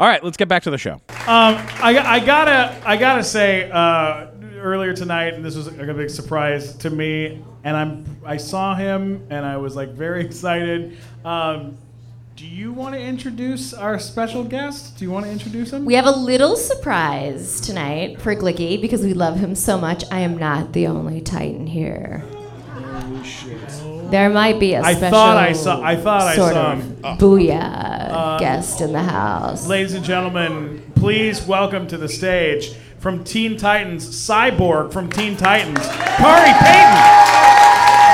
All 0.00 0.08
right, 0.08 0.24
let's 0.24 0.36
get 0.36 0.48
back 0.48 0.64
to 0.64 0.72
the 0.72 0.78
show. 0.78 0.94
Um, 0.94 1.56
I, 1.80 2.02
I 2.04 2.18
gotta, 2.18 2.82
I 2.84 2.96
gotta 2.96 3.22
say, 3.22 3.70
uh, 3.70 4.26
earlier 4.56 4.92
tonight, 4.92 5.34
and 5.34 5.44
this 5.44 5.54
was 5.54 5.68
a 5.68 5.70
big 5.70 6.10
surprise 6.10 6.74
to 6.78 6.90
me, 6.90 7.44
and 7.62 7.76
I'm, 7.76 8.20
I 8.24 8.36
saw 8.36 8.74
him, 8.74 9.24
and 9.30 9.46
I 9.46 9.56
was 9.56 9.76
like 9.76 9.90
very 9.90 10.24
excited. 10.26 10.96
Um, 11.24 11.78
do 12.34 12.44
you 12.44 12.72
want 12.72 12.96
to 12.96 13.00
introduce 13.00 13.72
our 13.72 14.00
special 14.00 14.42
guest? 14.42 14.98
Do 14.98 15.04
you 15.04 15.12
want 15.12 15.26
to 15.26 15.30
introduce 15.30 15.72
him? 15.72 15.84
We 15.84 15.94
have 15.94 16.06
a 16.06 16.10
little 16.10 16.56
surprise 16.56 17.60
tonight 17.60 18.20
for 18.20 18.34
Glicky 18.34 18.80
because 18.80 19.02
we 19.02 19.14
love 19.14 19.38
him 19.38 19.54
so 19.54 19.78
much. 19.78 20.02
I 20.10 20.18
am 20.20 20.36
not 20.36 20.72
the 20.72 20.88
only 20.88 21.20
Titan 21.20 21.68
here. 21.68 22.24
There 24.14 24.30
might 24.30 24.60
be 24.60 24.74
a 24.74 24.80
I 24.80 24.94
special 24.94 25.10
thought 25.10 25.36
I 25.38 25.52
saw- 25.54 25.82
I 25.82 25.96
thought 25.96 26.20
I 26.22 26.36
sort 26.36 26.52
saw 26.52 26.72
of 26.74 26.78
him. 26.78 26.96
Uh, 27.02 27.16
booyah 27.16 28.38
guest 28.38 28.80
in 28.80 28.92
the 28.92 29.02
house. 29.02 29.66
Ladies 29.66 29.92
and 29.94 30.04
gentlemen, 30.04 30.82
please 30.94 31.42
welcome 31.44 31.88
to 31.88 31.96
the 31.98 32.08
stage 32.08 32.74
from 33.00 33.24
Teen 33.24 33.56
Titans, 33.56 34.08
Cyborg 34.08 34.92
from 34.92 35.10
Teen 35.10 35.36
Titans, 35.36 35.80
Khary 35.80 36.52
Payton. 36.62 38.04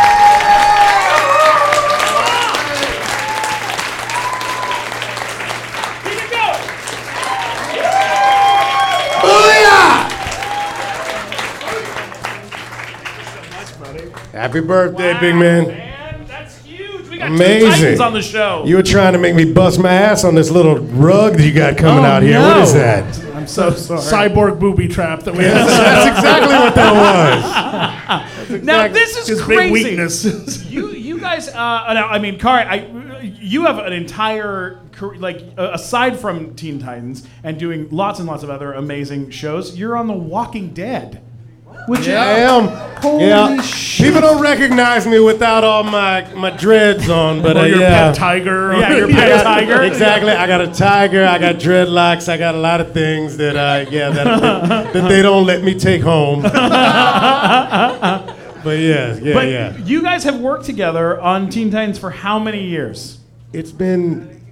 Happy 14.33 14.61
birthday, 14.61 15.19
big 15.21 15.35
man. 15.35 15.67
Man, 15.69 16.25
that's 16.27 16.59
huge. 16.65 17.09
We 17.09 17.19
got 17.19 17.20
two 17.20 17.20
Amazing. 17.35 17.71
Titans 17.71 18.01
on 18.01 18.13
the 18.13 18.23
show. 18.23 18.65
You 18.67 18.77
were 18.77 18.83
trying 18.83 19.13
to 19.13 19.19
make 19.19 19.35
me 19.35 19.51
bust 19.53 19.79
my 19.79 19.93
ass 19.93 20.25
on 20.25 20.35
this 20.35 20.51
little 20.51 20.79
rug 20.79 21.35
that 21.35 21.45
you 21.47 21.53
got 21.53 21.77
coming 21.77 22.05
Oh, 22.05 22.09
out 22.09 22.23
here. 22.23 22.41
What 22.41 22.59
is 22.59 22.75
no. 22.75 22.81
that? 22.81 23.25
I'm 23.35 23.47
so 23.47 23.71
sorry. 23.73 24.01
Cyborg 24.31 24.59
booby 24.59 24.89
trap 24.89 25.23
that 25.25 25.35
we 25.35 25.45
have. 25.45 25.67
That's 25.67 26.17
exactly 26.19 26.55
what 26.55 26.75
that 26.75 28.51
was. 28.51 28.63
now 28.63 28.89
this 28.89 29.17
is 29.17 29.29
His 29.29 29.41
crazy. 29.43 29.63
big 29.63 29.73
weakness. 29.73 30.65
you 30.71 30.89
you 30.91 31.19
guys 31.21 31.49
uh, 31.49 31.93
now, 31.95 32.09
I 32.09 32.19
mean 32.19 32.39
Khary, 32.39 32.67
I 32.67 33.21
you 33.23 33.67
have 33.67 33.79
an 33.79 33.93
entire 33.93 34.81
career, 34.93 35.19
like 35.21 35.43
uh, 35.59 35.71
aside 35.73 36.19
from 36.19 36.55
Teen 36.55 36.79
Titans 36.79 37.27
and 37.43 37.59
doing 37.59 37.89
lots 37.91 38.19
and 38.19 38.27
lots 38.29 38.43
of 38.43 38.51
other 38.51 38.73
amazing 38.73 39.31
shows, 39.31 39.77
you're 39.79 39.97
on 39.97 40.07
The 40.07 40.15
Walking 40.15 40.73
Dead. 40.73 41.23
Which 41.87 42.09
I 42.09 42.39
am. 42.41 42.69
Holy 43.01 43.25
yeah. 43.27 43.61
shit. 43.63 44.09
People 44.09 44.21
don't 44.21 44.43
recognize 44.43 45.07
me 45.07 45.19
without 45.21 45.65
all 45.65 45.83
my, 45.83 46.23
my 46.35 46.51
dreads 46.51 47.09
on, 47.09 47.41
but 47.41 47.57
uh, 47.57 47.63
your 47.63 47.81
yeah. 47.81 47.89
pet 48.09 48.15
tiger. 48.15 48.73
Yeah, 48.81 48.95
your 48.95 49.09
pet 49.09 49.29
got- 49.29 49.43
tiger. 49.45 49.83
Exactly. 49.91 50.33
I 50.33 50.47
got 50.47 50.61
a 50.61 50.69
tiger. 50.71 51.25
I 51.27 51.39
got 51.39 51.57
dreadlocks. 51.57 52.29
I 52.29 52.37
got 52.37 52.55
a 52.55 52.59
lot 52.59 52.81
of 52.81 52.93
things 52.93 53.39
that 53.39 53.57
I 53.57 53.83
yeah 53.83 54.11
that, 54.11 54.41
that, 54.41 54.93
that 54.93 55.09
they 55.09 55.23
don't 55.23 55.47
let 55.47 55.63
me 55.65 55.75
take 55.79 56.03
home. 56.03 56.43
but 56.43 56.53
yeah, 58.79 59.15
yeah, 59.17 59.35
But 59.35 59.49
yeah. 59.49 59.77
you 59.79 60.03
guys 60.03 60.25
have 60.25 60.39
worked 60.39 60.67
together 60.67 61.19
on 61.21 61.49
Teen 61.49 61.71
Titans 61.71 61.99
for 61.99 62.11
how 62.11 62.39
many 62.39 62.65
years? 62.65 63.19
It's 63.53 63.73
been 63.73 64.45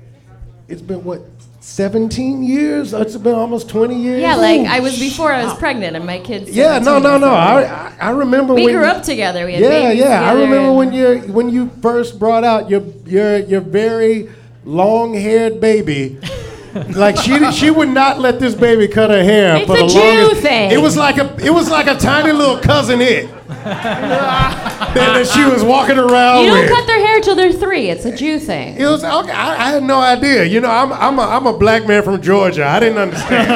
it's 0.68 0.82
been 0.82 1.04
what 1.04 1.22
17 1.68 2.42
years? 2.42 2.92
It's 2.94 3.16
been 3.16 3.34
almost 3.34 3.68
20 3.68 3.94
years. 4.00 4.20
Yeah, 4.22 4.36
like 4.36 4.62
I 4.66 4.80
was 4.80 4.98
before 4.98 5.32
I 5.32 5.44
was 5.44 5.54
pregnant 5.58 5.96
and 5.96 6.04
my 6.06 6.18
kids. 6.18 6.50
Yeah, 6.50 6.78
no, 6.78 6.98
no, 6.98 7.18
no. 7.18 7.28
I 7.28 7.62
I, 7.62 7.92
I 8.00 8.10
remember 8.10 8.54
We 8.54 8.64
when 8.64 8.74
grew 8.74 8.82
you- 8.84 8.90
up 8.90 9.02
together. 9.02 9.44
We 9.46 9.52
had 9.54 9.62
Yeah, 9.62 9.90
yeah. 9.92 10.28
I 10.28 10.32
remember 10.32 10.72
when 10.72 10.92
you 10.92 11.18
when 11.32 11.50
you 11.50 11.70
first 11.82 12.18
brought 12.18 12.42
out 12.42 12.70
your 12.70 12.82
your 13.06 13.38
your 13.38 13.60
very 13.60 14.30
long-haired 14.64 15.60
baby. 15.60 16.18
like 16.96 17.16
she 17.16 17.50
she 17.52 17.70
would 17.70 17.88
not 17.90 18.18
let 18.18 18.40
this 18.40 18.54
baby 18.54 18.88
cut 18.88 19.10
her 19.10 19.22
hair 19.22 19.56
It's 19.56 19.66
for 19.66 19.76
a 19.76 19.82
the 19.82 19.88
Jew 19.88 19.98
longest. 20.00 20.42
thing. 20.42 20.70
It 20.72 20.80
was 20.80 20.96
like 20.96 21.18
a 21.18 21.36
it 21.44 21.50
was 21.50 21.70
like 21.70 21.86
a 21.86 21.96
tiny 21.96 22.32
little 22.32 22.58
cousin 22.58 23.00
it 23.00 23.28
that, 23.64 24.94
that 24.94 25.26
she 25.26 25.44
was 25.44 25.62
walking 25.62 25.98
around 25.98 26.42
You 26.44 26.50
don't 26.50 26.60
with. 26.60 26.70
cut 26.70 26.86
their 26.86 27.00
hair 27.06 27.20
till 27.20 27.34
they're 27.34 27.52
three. 27.52 27.88
It's 27.90 28.04
a 28.04 28.14
Jew 28.16 28.38
thing. 28.38 28.76
It 28.76 28.86
was 28.86 29.02
okay. 29.04 29.32
I, 29.32 29.66
I 29.66 29.70
had 29.70 29.82
no 29.82 30.00
idea. 30.00 30.44
You 30.44 30.60
know, 30.60 30.70
I'm 30.70 30.92
I'm 30.92 31.18
a, 31.18 31.22
I'm 31.22 31.46
a 31.46 31.56
black 31.56 31.86
man 31.86 32.02
from 32.02 32.20
Georgia. 32.22 32.66
I 32.66 32.80
didn't 32.80 32.98
understand. 32.98 33.48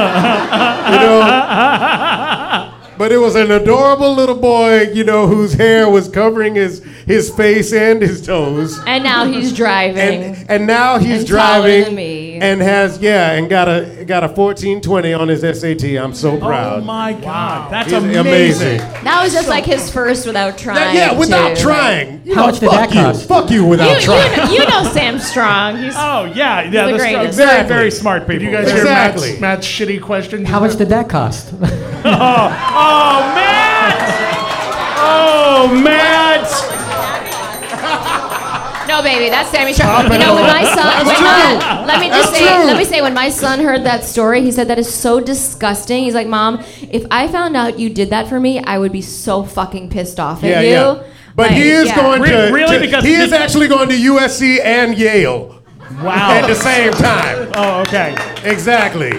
you 0.93 0.99
know. 1.07 2.79
But 2.99 3.11
it 3.11 3.19
was 3.19 3.35
an 3.35 3.51
adorable 3.51 4.15
little 4.15 4.37
boy, 4.37 4.83
you 4.93 5.03
know, 5.03 5.27
whose 5.27 5.55
hair 5.55 5.89
was 5.89 6.09
covering 6.09 6.55
his 6.55 6.85
his 7.07 7.31
face 7.31 7.73
and 7.73 8.01
his 8.03 8.25
toes. 8.25 8.79
And 8.87 9.03
now 9.03 9.25
he's 9.25 9.53
driving. 9.53 9.99
And 10.37 10.51
and 10.51 10.67
now 10.67 10.99
he's 10.99 11.21
And 11.21 11.27
driving 11.27 11.95
than 12.41 12.43
and 12.43 12.61
has 12.63 12.99
yeah, 13.01 13.33
and 13.33 13.49
got 13.49 13.69
a 13.69 14.05
got 14.07 14.23
a 14.25 14.29
1420 14.29 15.13
on 15.13 15.29
his 15.29 15.41
SAT. 15.41 15.85
I'm 16.03 16.15
so 16.15 16.33
oh 16.33 16.39
proud. 16.39 16.83
Oh 16.83 16.85
my 16.85 17.13
God, 17.13 17.71
that's 17.73 17.91
He's 17.91 18.03
amazing. 18.17 18.79
that 18.79 19.21
was 19.23 19.33
just 19.33 19.49
like 19.49 19.65
his 19.65 19.91
first 19.91 20.27
without 20.27 20.57
trying. 20.59 20.95
yeah, 20.97 21.19
without 21.19 21.57
to. 21.57 21.63
trying. 21.63 22.21
You 22.25 22.35
How 22.35 22.47
much 22.47 22.61
did 22.61 22.71
fuck 22.71 22.91
that 22.91 22.95
you. 22.95 23.01
cost? 23.03 23.29
Fuck 23.29 23.51
you 23.51 23.63
You, 23.63 23.67
without 23.69 23.95
you, 24.01 24.07
trying. 24.07 24.37
know, 24.37 24.53
you 24.53 24.59
know 24.69 24.85
Sam 24.93 25.19
Strong. 25.19 25.79
He's 25.79 25.95
Oh 25.97 26.25
yeah, 26.35 26.63
yeah. 26.63 26.87
the 26.87 26.93
The 26.93 26.99
greatest. 26.99 27.05
very, 27.09 27.27
Exactly. 27.27 27.69
very 27.75 27.91
smart 27.91 28.23
people. 28.23 28.39
Did 28.41 28.43
you 28.43 28.51
guys 28.53 28.71
hear 28.73 28.85
Matt's, 28.85 29.41
Matt's 29.41 29.67
shitty 29.67 30.01
question? 30.03 30.45
How 30.45 30.61
much 30.61 30.77
did 30.77 30.89
that 30.91 31.09
cost? 31.09 31.53
Oh, 32.05 32.09
oh, 32.09 33.21
Matt! 33.37 34.97
Oh, 34.99 35.81
Matt! 35.85 36.32
No, 38.93 39.03
baby, 39.03 39.31
that's 39.31 39.49
Sammy 39.51 39.73
Strong. 39.73 40.13
You 40.13 40.19
know, 40.19 40.35
when 40.35 40.45
my 40.45 40.65
son, 40.65 41.07
when 41.07 41.17
my, 41.23 41.85
let 41.87 41.99
me 41.99 42.09
just 42.09 42.31
That's 42.33 42.39
say, 42.45 42.55
true. 42.57 42.65
let 42.67 42.77
me 42.77 42.85
say, 42.85 43.01
when 43.01 43.15
my 43.15 43.31
son 43.31 43.61
heard 43.61 43.85
that 43.85 44.05
story, 44.05 44.43
he 44.43 44.53
said 44.53 44.69
that 44.69 44.79
is 44.79 44.93
so 44.93 45.19
disgusting. 45.19 46.05
He's 46.05 46.13
like, 46.15 46.27
Mom, 46.27 46.63
if 46.91 47.07
I 47.11 47.27
found 47.29 47.57
out 47.57 47.79
you 47.79 47.89
did 47.89 48.11
that 48.11 48.29
for 48.29 48.39
me, 48.39 48.59
I 48.63 48.77
would 48.79 48.93
be 48.93 49.01
so 49.01 49.45
fucking 49.45 49.89
pissed 49.89 50.21
off 50.21 50.45
at 50.45 50.51
yeah, 50.51 50.61
you. 50.61 50.69
yeah. 50.69 51.03
But 51.35 51.47
Like, 51.53 51.57
he 51.63 51.71
is 51.71 51.87
yeah. 51.87 51.97
going 51.97 52.21
Re- 52.21 52.31
to 52.33 52.51
really? 52.53 52.79
to- 52.81 52.85
Because 52.85 53.03
he 53.05 53.15
is 53.15 53.31
he- 53.31 53.37
actually 53.37 53.69
going 53.69 53.89
to 53.89 53.95
USC 53.95 54.61
and 54.63 54.95
Yale 54.99 55.63
Wow. 56.03 56.33
at 56.33 56.47
the 56.47 56.55
same 56.55 56.93
time. 56.93 57.51
Oh, 57.55 57.81
okay. 57.89 58.15
Exactly. 58.45 59.13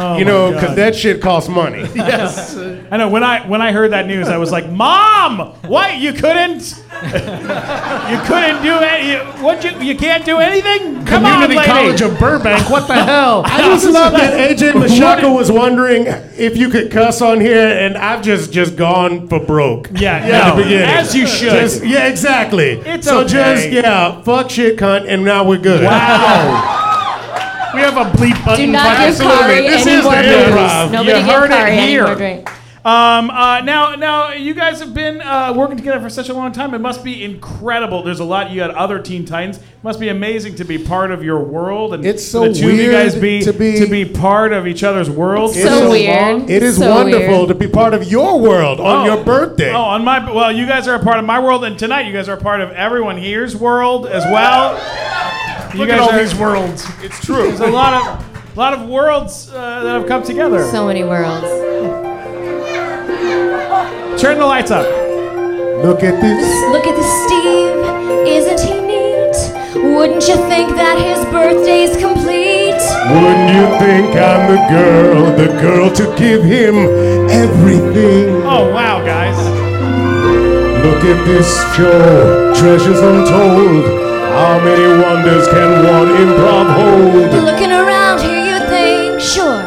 Oh, 0.00 0.16
you 0.16 0.24
know, 0.24 0.52
because 0.52 0.76
that 0.76 0.94
shit 0.94 1.20
costs 1.20 1.48
money. 1.48 1.80
yes. 1.94 2.56
I 2.56 2.96
know 2.96 3.08
when 3.08 3.24
I 3.24 3.44
when 3.48 3.60
I 3.60 3.72
heard 3.72 3.90
that 3.90 4.06
news, 4.06 4.28
I 4.28 4.36
was 4.36 4.52
like, 4.52 4.70
"Mom, 4.70 5.54
what? 5.66 5.98
You 5.98 6.12
couldn't? 6.12 6.84
you 7.02 8.18
couldn't 8.26 8.62
do 8.62 8.78
any? 8.78 9.16
What? 9.42 9.64
You 9.64 9.70
you 9.80 9.96
can't 9.96 10.24
do 10.24 10.38
anything? 10.38 11.04
Come 11.04 11.24
Community 11.24 11.56
on, 11.56 11.66
lady." 11.66 11.66
College 11.66 12.00
of 12.00 12.18
Burbank. 12.18 12.70
What 12.70 12.86
the 12.86 12.94
hell? 13.04 13.42
I 13.44 13.58
just 13.62 13.86
love 13.86 14.12
that 14.12 14.34
AJ 14.56 14.72
Mashaka 14.72 15.34
was 15.34 15.50
wondering 15.50 16.06
if 16.06 16.56
you 16.56 16.68
could 16.68 16.92
cuss 16.92 17.20
on 17.20 17.40
here, 17.40 17.66
and 17.68 17.96
I've 17.96 18.22
just 18.22 18.52
just 18.52 18.76
gone 18.76 19.26
for 19.28 19.40
broke. 19.44 19.88
Yeah, 19.92 20.16
at 20.16 20.56
no, 20.56 20.62
as 20.62 21.14
you 21.14 21.26
should. 21.26 21.50
Just- 21.50 21.84
yeah, 21.84 22.06
exactly. 22.06 22.72
It's 22.86 23.06
so 23.06 23.20
okay. 23.20 23.28
just 23.28 23.70
yeah, 23.70 24.22
fuck 24.22 24.50
shit, 24.50 24.78
cunt, 24.78 25.06
and 25.08 25.24
now 25.24 25.44
we're 25.44 25.58
good. 25.58 25.82
Wow. 25.84 26.77
We 27.74 27.80
have 27.80 27.96
a 27.96 28.10
bleep 28.16 28.42
button. 28.44 28.66
Do 28.66 28.72
not 28.72 28.96
give 28.98 29.08
Absolutely. 29.20 29.38
Khary 29.38 29.60
This 29.68 29.86
any 29.86 29.96
is 29.98 30.04
more 30.04 30.14
the 30.14 30.22
booze. 30.22 30.30
improv. 30.54 30.90
Nobody 30.90 31.08
You 31.08 31.14
give 31.24 31.24
heard 31.34 31.50
it 31.50 31.54
Khary 31.54 31.70
any 31.70 31.86
here. 31.92 32.04
more 32.06 32.14
drink. 32.14 32.50
Um, 32.84 33.28
uh, 33.28 33.60
now, 33.60 33.96
now, 33.96 34.32
you 34.32 34.54
guys 34.54 34.80
have 34.80 34.94
been 34.94 35.20
uh, 35.20 35.52
working 35.54 35.76
together 35.76 36.00
for 36.00 36.08
such 36.08 36.30
a 36.30 36.32
long 36.32 36.52
time. 36.52 36.72
It 36.72 36.78
must 36.78 37.04
be 37.04 37.22
incredible. 37.22 38.02
There's 38.02 38.20
a 38.20 38.24
lot. 38.24 38.50
You 38.50 38.56
got 38.60 38.70
other 38.70 38.98
Teen 39.00 39.26
Titans. 39.26 39.58
It 39.58 39.64
must 39.82 40.00
be 40.00 40.08
amazing 40.08 40.54
to 40.54 40.64
be 40.64 40.78
part 40.78 41.10
of 41.10 41.22
your 41.22 41.40
world, 41.40 41.92
and 41.92 42.06
It's 42.06 42.24
so 42.24 42.48
the 42.48 42.54
two 42.54 42.68
of 42.70 42.74
you 42.76 42.88
weird 42.88 42.92
guys 42.92 43.14
be 43.16 43.42
to 43.42 43.52
be- 43.86 44.04
part 44.06 44.52
of 44.54 44.66
each 44.66 44.82
other's 44.84 45.10
worlds. 45.10 45.54
It's 45.56 45.68
So 45.68 45.80
so 45.80 45.90
weird. 45.90 46.38
long. 46.38 46.48
It 46.48 46.62
is 46.62 46.78
So 46.78 46.88
wonderful 46.88 47.36
weird. 47.40 47.48
to 47.48 47.54
be 47.56 47.66
part 47.68 47.92
of 47.92 48.04
your 48.10 48.38
world 48.40 48.80
on 48.80 49.02
Oh. 49.08 49.14
your 49.14 49.22
birthday. 49.24 49.72
Oh, 49.74 49.82
on 49.82 50.02
my 50.04 50.32
well, 50.32 50.50
you 50.50 50.64
guys 50.66 50.88
are 50.88 50.94
a 50.94 51.02
part 51.02 51.18
of 51.18 51.26
my 51.26 51.40
world, 51.40 51.64
and 51.64 51.78
tonight 51.78 52.06
you 52.06 52.12
guys 52.14 52.28
are 52.28 52.36
a 52.36 52.40
part 52.40 52.62
of 52.62 52.70
everyone 52.70 53.18
here's 53.18 53.54
world 53.54 54.06
as 54.06 54.24
well. 54.32 54.80
You 55.74 55.80
Look 55.80 55.88
guys 55.88 55.98
at 55.98 56.00
all 56.00 56.10
are- 56.12 56.18
these 56.18 56.34
worlds. 56.34 56.86
It's 57.02 57.20
true. 57.24 57.48
There's 57.48 57.60
a 57.60 57.66
lot 57.66 57.92
of 57.94 58.56
a 58.56 58.58
lot 58.58 58.72
of 58.74 58.88
worlds 58.88 59.50
uh, 59.52 59.84
that 59.84 59.90
have 60.00 60.06
come 60.08 60.22
together. 60.22 60.64
So 60.70 60.86
many 60.86 61.04
worlds. 61.04 61.46
Turn 64.20 64.38
the 64.38 64.46
lights 64.46 64.70
up. 64.72 64.84
Look 65.84 66.02
at 66.02 66.20
this. 66.20 66.72
Look 66.72 66.86
at 66.86 66.96
this 66.96 67.10
Steve, 67.26 68.26
isn't 68.26 68.60
he 68.66 68.80
neat? 68.80 69.94
Wouldn't 69.94 70.26
you 70.26 70.34
think 70.50 70.74
that 70.74 70.98
his 70.98 71.24
birthday's 71.26 71.96
complete? 71.96 72.74
Wouldn't 73.14 73.50
you 73.54 73.66
think 73.78 74.16
I'm 74.16 74.50
the 74.50 74.60
girl, 74.68 75.36
the 75.36 75.60
girl 75.62 75.90
to 75.94 76.04
give 76.18 76.42
him 76.42 76.74
everything? 77.30 78.42
Oh 78.42 78.72
wow, 78.74 79.04
guys. 79.04 79.38
Look 80.84 81.04
at 81.04 81.24
this 81.26 81.48
show, 81.76 82.52
treasures 82.56 82.98
untold. 82.98 84.07
How 84.36 84.58
many 84.58 84.86
wonders 85.02 85.46
can 85.48 85.84
one 85.84 86.08
improv 86.08 86.66
hold? 86.76 87.44
Looking 87.44 87.72
around 87.72 88.20
here, 88.20 88.40
you'd 88.48 88.68
think, 88.68 89.20
sure, 89.20 89.62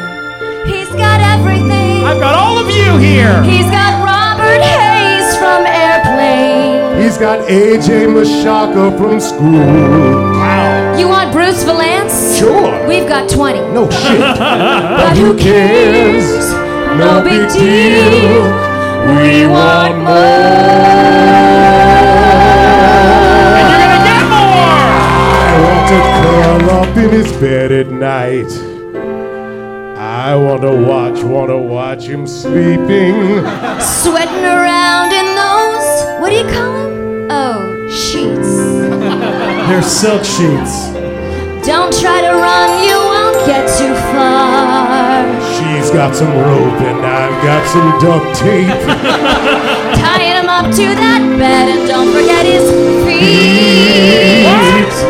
he's 0.65 0.89
got 0.89 1.19
everything. 1.21 2.03
I've 2.05 2.19
got 2.19 2.35
all 2.35 2.57
of 2.57 2.69
you 2.69 2.97
here. 2.97 3.41
He's 3.43 3.69
got 3.69 4.03
Robert 4.03 4.61
Hays 4.61 5.35
from 5.37 5.65
Airplane. 5.65 7.01
He's 7.01 7.17
got 7.17 7.39
AJ 7.49 8.07
Mashaka 8.15 8.95
from 8.97 9.19
school. 9.19 10.31
Wow. 10.39 10.95
You 10.97 11.07
want 11.09 11.31
Bruce 11.31 11.63
Vilanch? 11.63 12.37
Sure. 12.37 12.87
We've 12.87 13.07
got 13.07 13.29
20. 13.29 13.59
No 13.73 13.89
shit. 13.89 14.19
But 15.01 15.17
who 15.17 15.35
cares? 15.37 16.25
No 16.97 17.21
big 17.23 17.49
deal. 17.51 18.43
We 19.15 19.47
want 19.47 20.07
And 20.07 22.10
night. 28.21 28.53
I 29.97 30.35
want 30.35 30.61
to 30.61 30.75
watch, 30.91 31.23
want 31.23 31.49
to 31.49 31.57
watch 31.57 32.03
him 32.03 32.27
sleeping. 32.27 33.15
Sweating 34.01 34.45
around 34.45 35.09
in 35.11 35.27
those, 35.41 35.87
what 36.19 36.29
do 36.29 36.35
you 36.41 36.47
call 36.55 36.71
them? 36.81 37.27
Oh, 37.31 37.61
sheets. 37.89 38.51
They're 39.67 39.81
silk 39.81 40.23
sheets. 40.23 40.75
Don't 41.65 41.93
try 42.01 42.21
to 42.27 42.33
run, 42.47 42.69
you 42.85 42.97
won't 43.13 43.39
get 43.45 43.63
too 43.79 43.93
far. 44.13 45.25
She's 45.55 45.89
got 45.91 46.15
some 46.15 46.33
rope 46.45 46.81
and 46.89 47.01
I've 47.05 47.37
got 47.49 47.63
some 47.73 47.89
duct 48.03 48.27
tape. 48.39 48.67
Tying 50.01 50.37
him 50.37 50.49
up 50.49 50.67
to 50.77 50.85
that 51.01 51.21
bed 51.41 51.65
and 51.73 51.87
don't 51.87 52.11
forget 52.13 52.45
his 52.45 52.65
feet. 53.05 54.41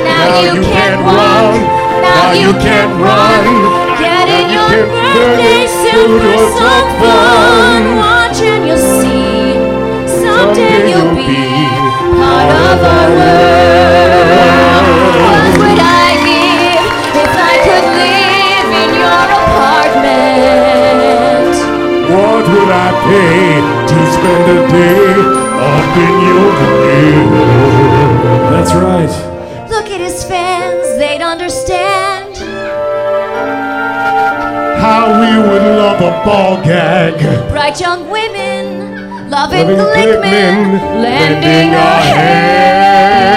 Now, 0.04 0.42
you, 0.44 0.62
can't 0.62 1.02
walk, 1.04 1.81
now 2.02 2.32
you 2.34 2.52
can't 2.66 2.92
run. 3.02 3.46
Get 4.00 4.28
in 4.28 4.50
your 4.56 4.70
birthday 4.90 5.68
suit 5.68 5.94
for 5.94 6.00
Suit 6.22 6.38
some 6.58 6.58
some 6.58 6.88
fun. 7.00 7.02
fun. 7.02 7.82
Watch 8.02 8.40
and 8.42 8.64
you'll 8.68 8.86
see. 9.02 9.54
Someday 10.22 10.22
Someday 10.22 10.78
you'll 10.90 11.06
you'll 11.06 11.16
be 11.16 11.22
be 11.28 11.34
part 12.18 12.52
of 12.70 12.80
our 12.96 13.08
world. 13.18 14.30
What 15.22 15.44
would 15.62 15.80
I 15.80 15.82
give 16.26 16.86
if 17.24 17.34
I 17.52 17.54
could 17.66 17.88
live 18.02 18.70
in 18.84 18.90
your 19.02 19.24
apartment? 19.42 21.54
What 22.16 22.44
would 22.52 22.72
I 22.72 22.74
pay 23.08 23.46
to 23.92 23.98
spend 24.16 24.46
a 24.58 24.60
day 24.70 25.10
up 25.72 25.92
in 26.06 26.14
your 26.30 26.50
grill? 26.60 27.30
That's 28.52 28.74
right. 28.74 29.14
Look 29.70 29.88
at 29.90 30.02
his 30.02 30.24
fans, 30.24 30.98
they'd 30.98 31.22
understand. 31.22 31.81
How 34.92 35.08
we 35.08 35.32
would 35.48 35.64
love 35.80 36.02
a 36.02 36.12
ball 36.26 36.62
gag. 36.62 37.16
Bright 37.50 37.80
young 37.80 38.10
women, 38.10 39.30
loving 39.30 39.68
Glickman, 39.68 41.02
lending 41.02 41.72
a 41.72 41.92
hand. 42.12 43.32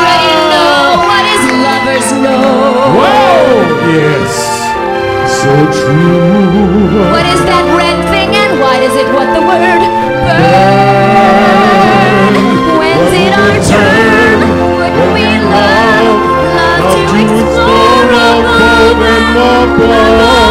Ready 0.00 0.32
to 0.32 0.40
know 0.48 0.96
what 1.08 1.24
his 1.28 1.44
lovers 1.66 2.08
know. 2.24 2.48
Whoa! 2.96 3.44
Yes, 4.00 4.32
so 5.42 5.52
true. 5.76 7.12
What 7.12 7.26
is 7.34 7.40
that 7.52 7.64
red 7.76 7.98
thing 8.08 8.32
and 8.32 8.52
why 8.58 8.80
does 8.80 8.96
it 8.96 9.08
what 9.12 9.28
the 9.36 9.42
word 9.44 9.82
burn? 10.24 10.75
Explore 18.16 18.46
a 18.46 18.58
Bob 18.58 19.02
and 19.02 19.34
more 19.34 20.45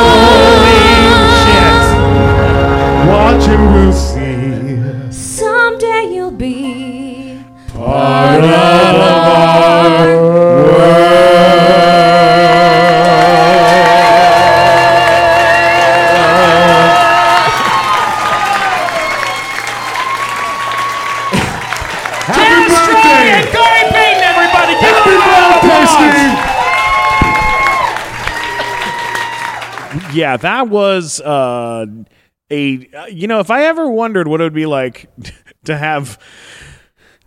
yeah, 30.35 30.37
that 30.37 30.69
was 30.69 31.21
uh, 31.21 31.85
a 32.51 32.89
uh, 32.95 33.05
you 33.07 33.27
know 33.27 33.39
if 33.39 33.49
I 33.49 33.65
ever 33.65 33.89
wondered 33.89 34.27
what 34.27 34.41
it 34.41 34.43
would 34.43 34.53
be 34.53 34.65
like 34.65 35.09
to 35.65 35.77
have 35.77 36.19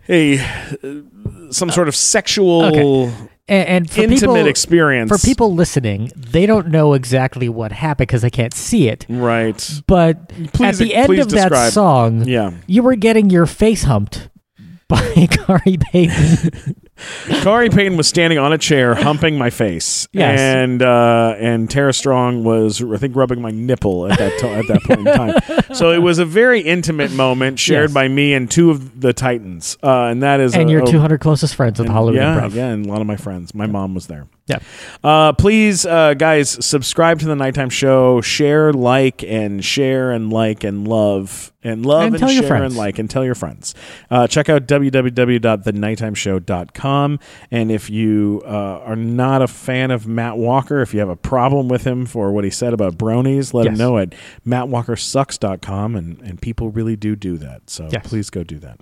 a 0.07 0.39
uh, 0.39 1.51
some 1.51 1.69
sort 1.71 1.87
of 1.87 1.95
sexual 1.95 2.63
Okay. 2.65 3.29
And, 3.51 3.67
and 3.67 3.89
for 3.89 4.01
intimate 4.03 4.19
people, 4.35 4.45
experience 4.47 5.09
For 5.09 5.17
people 5.27 5.55
listening, 5.55 6.11
they 6.15 6.45
don't 6.45 6.67
know 6.67 6.93
exactly 6.93 7.49
what 7.49 7.71
happened 7.71 8.05
because 8.07 8.21
they 8.21 8.29
can't 8.29 8.53
see 8.53 8.87
it. 8.89 9.07
right? 9.09 9.81
But 9.87 10.29
Please- 10.53 10.79
at 10.79 10.85
the 10.85 10.93
end 10.93 11.17
of 11.17 11.31
that 11.31 11.73
song, 11.73 12.25
Yeah. 12.27 12.51
you 12.67 12.83
were 12.83 12.93
getting 12.95 13.31
your 13.31 13.47
face 13.47 13.85
humped 13.85 14.29
by 14.87 15.01
Khary 15.01 15.81
Payton. 15.91 16.75
Khary 17.43 17.69
Payton 17.69 17.97
was 17.97 18.07
standing 18.07 18.37
on 18.37 18.51
a 18.53 18.57
chair, 18.57 18.95
humping 18.95 19.37
my 19.37 19.49
face, 19.49 20.07
Yes. 20.11 20.39
and 20.39 20.81
uh, 20.81 21.35
and 21.37 21.69
Tara 21.69 21.93
Strong 21.93 22.43
was, 22.43 22.81
I 22.83 22.97
think, 22.97 23.15
rubbing 23.15 23.41
my 23.41 23.51
nipple 23.51 24.11
at 24.11 24.17
that 24.19 24.39
to- 24.39 24.49
at 24.49 24.67
that 24.67 24.81
point 24.83 25.07
in 25.07 25.13
time. 25.15 25.35
So 25.75 25.91
it 25.91 25.99
was 25.99 26.17
a 26.19 26.25
very 26.25 26.61
intimate 26.61 27.11
moment 27.11 27.59
shared 27.59 27.89
Yes. 27.89 27.93
by 27.93 28.07
me 28.07 28.33
and 28.33 28.49
two 28.49 28.71
of 28.71 28.99
the 29.01 29.13
Titans, 29.13 29.77
uh, 29.83 30.05
and 30.05 30.23
that 30.23 30.39
is 30.39 30.55
and 30.55 30.67
a- 30.69 30.71
your 30.71 30.83
a- 30.83 30.87
200 30.87 31.19
closest 31.19 31.55
friends 31.55 31.79
at 31.79 31.85
the 31.85 31.91
Hollywood 31.93 32.15
yeah, 32.21 32.39
Improv. 32.39 32.53
yeah, 32.55 32.67
and 32.69 32.85
a 32.85 32.89
lot 32.89 33.01
of 33.01 33.07
my 33.07 33.15
friends. 33.15 33.53
My 33.53 33.67
mom 33.67 33.93
was 33.93 34.07
there. 34.07 34.27
Yeah. 34.49 34.59
Uh, 35.03 35.31
please, 35.33 35.85
uh, 35.85 36.15
guys, 36.15 36.65
subscribe 36.65 37.19
to 37.19 37.27
the 37.27 37.35
Nighttime 37.35 37.69
Show. 37.69 38.19
Share, 38.21 38.73
like, 38.73 39.23
and 39.23 39.63
share, 39.63 40.09
and 40.11 40.33
like, 40.33 40.63
and 40.63 40.87
love, 40.87 41.53
and 41.63 41.85
love, 41.85 42.05
And 42.05 42.15
and, 42.15 42.19
tell 42.19 42.31
your 42.31 42.41
share, 42.41 42.49
friends. 42.49 42.73
and 42.73 42.75
like, 42.75 42.97
and 42.99 43.09
tell 43.09 43.23
your 43.23 43.35
friends. 43.35 43.75
Uh, 44.09 44.27
check 44.27 44.49
out 44.49 44.65
www.thenighttimeshow.com. 44.65 47.19
And 47.51 47.71
if 47.71 47.89
you 47.89 48.41
uh, 48.45 48.79
are 48.85 48.95
not 48.95 49.41
a 49.41 49.47
fan 49.47 49.91
of 49.91 50.07
Matt 50.07 50.37
Walker, 50.37 50.81
if 50.81 50.93
you 50.93 50.99
have 50.99 51.09
a 51.09 51.15
problem 51.15 51.67
with 51.67 51.85
him 51.85 52.05
for 52.05 52.31
what 52.31 52.43
he 52.43 52.49
said 52.49 52.73
about 52.73 52.97
bronies, 52.97 53.53
let 53.53 53.67
him 53.67 53.75
know 53.75 53.97
at 53.97 54.13
mattwalkersucks.com. 54.47 55.95
And, 55.95 56.21
and 56.21 56.41
people 56.41 56.69
really 56.71 56.95
do 56.95 57.15
do 57.15 57.37
that. 57.37 57.69
So 57.69 57.89
Yes. 57.91 58.07
please 58.07 58.29
go 58.29 58.43
do 58.43 58.59
that. 58.59 58.79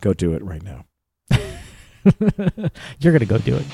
Go 0.00 0.12
do 0.14 0.32
it 0.34 0.42
right 0.44 0.62
now. 0.62 0.84
You're 2.98 3.12
going 3.12 3.20
to 3.20 3.26
go 3.26 3.38
do 3.38 3.56
it. 3.56 3.64